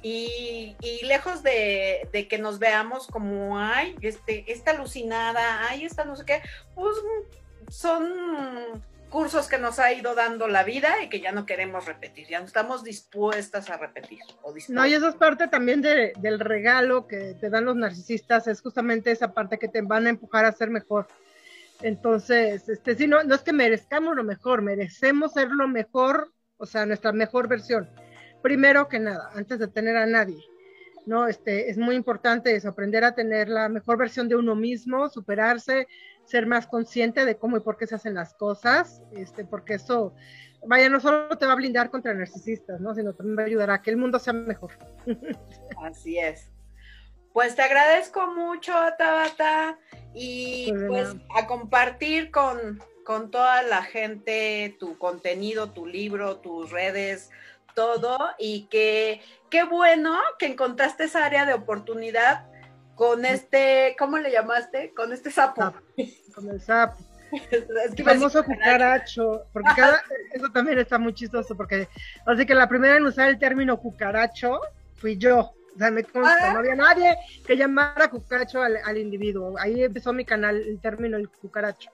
[0.00, 6.14] Y, lejos de, de, que nos veamos como, ay, este, esta alucinada, ay, esta no
[6.14, 6.42] sé qué,
[6.74, 6.96] pues
[7.70, 12.26] son cursos que nos ha ido dando la vida y que ya no queremos repetir,
[12.28, 14.18] ya no estamos dispuestas a repetir.
[14.68, 19.10] no, y eso es parte también del regalo que te dan los narcisistas, es justamente
[19.10, 21.06] esa parte que te van a empujar a ser mejor.
[21.80, 26.66] Entonces, este, sí, no, no es que merezcamos lo mejor, merecemos ser lo mejor, o
[26.66, 27.88] sea, nuestra mejor versión.
[28.42, 30.42] Primero que nada, antes de tener a nadie.
[31.08, 31.26] ¿No?
[31.26, 35.88] Este, es muy importante eso, aprender a tener la mejor versión de uno mismo, superarse,
[36.24, 40.14] ser más consciente de cómo y por qué se hacen las cosas, este, porque eso,
[40.66, 42.94] vaya, no solo te va a blindar contra narcisistas, ¿no?
[42.94, 44.72] Sino también va a ayudar a que el mundo sea mejor.
[45.82, 46.50] Así es.
[47.32, 49.78] Pues te agradezco mucho, Tabata,
[50.12, 56.70] y Pues pues a compartir con, con toda la gente tu contenido, tu libro, tus
[56.70, 57.30] redes,
[57.78, 59.20] todo, y que
[59.50, 62.44] qué bueno que encontraste esa área de oportunidad
[62.96, 64.92] con este, ¿cómo le llamaste?
[64.96, 65.62] Con este sapo.
[65.62, 65.80] Sapo.
[66.34, 66.98] Con el sapo.
[67.52, 70.02] Es que famoso cucaracho, porque cada,
[70.32, 71.88] eso también está muy chistoso, porque
[72.26, 74.58] así que la primera en usar el término cucaracho
[74.96, 75.52] fui yo.
[75.76, 76.52] O sea, me consta, Ah.
[76.54, 77.16] no había nadie
[77.46, 79.54] que llamara cucaracho al, al individuo.
[79.60, 81.90] Ahí empezó mi canal, el término el cucaracho.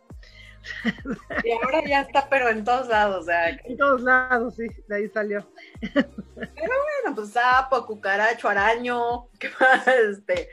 [1.44, 3.26] Y ahora ya está, pero en todos lados,
[3.64, 5.46] En todos lados, sí, de ahí salió.
[5.92, 9.86] bueno, pues sapo, cucaracho, araño, ¿qué más?
[9.86, 10.48] Este,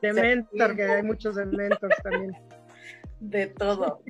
[0.00, 2.32] Dementor, que hay muchos dementors también.
[3.20, 4.02] de todo.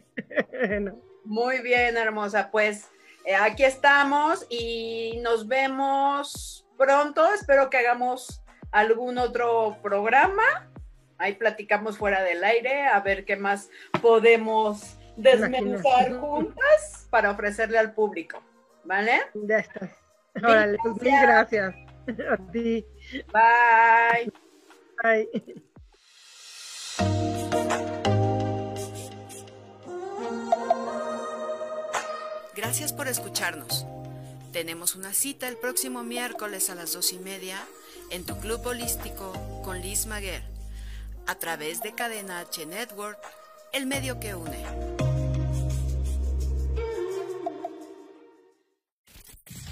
[0.51, 2.51] Bueno, Muy bien, hermosa.
[2.51, 2.91] Pues
[3.25, 7.25] eh, aquí estamos y nos vemos pronto.
[7.33, 10.71] Espero que hagamos algún otro programa.
[11.19, 13.71] Ahí platicamos fuera del aire a ver qué más
[14.03, 16.19] podemos desmenuzar Imagínate.
[16.19, 18.43] juntas para ofrecerle al público.
[18.85, 19.21] ¿Vale?
[19.35, 19.91] ya estás.
[20.37, 21.75] Órale, pues mil gracias.
[22.31, 22.85] A ti.
[23.33, 24.33] Bye.
[25.03, 25.65] Bye.
[32.55, 33.87] Gracias por escucharnos.
[34.53, 37.59] Tenemos una cita el próximo miércoles a las dos y media
[38.11, 39.33] en tu club holístico
[39.65, 40.43] con Liz Maguer,
[41.27, 43.19] a través de Cadena H Network,
[43.73, 44.96] el medio que une.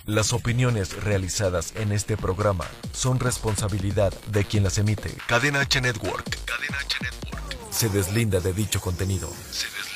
[0.07, 5.11] Las opiniones realizadas en este programa son responsabilidad de quien las emite.
[5.27, 6.45] Cadena H Network.
[6.45, 7.57] Cadena H Network.
[7.71, 9.31] Se deslinda de dicho contenido.
[9.51, 9.94] Se deslinda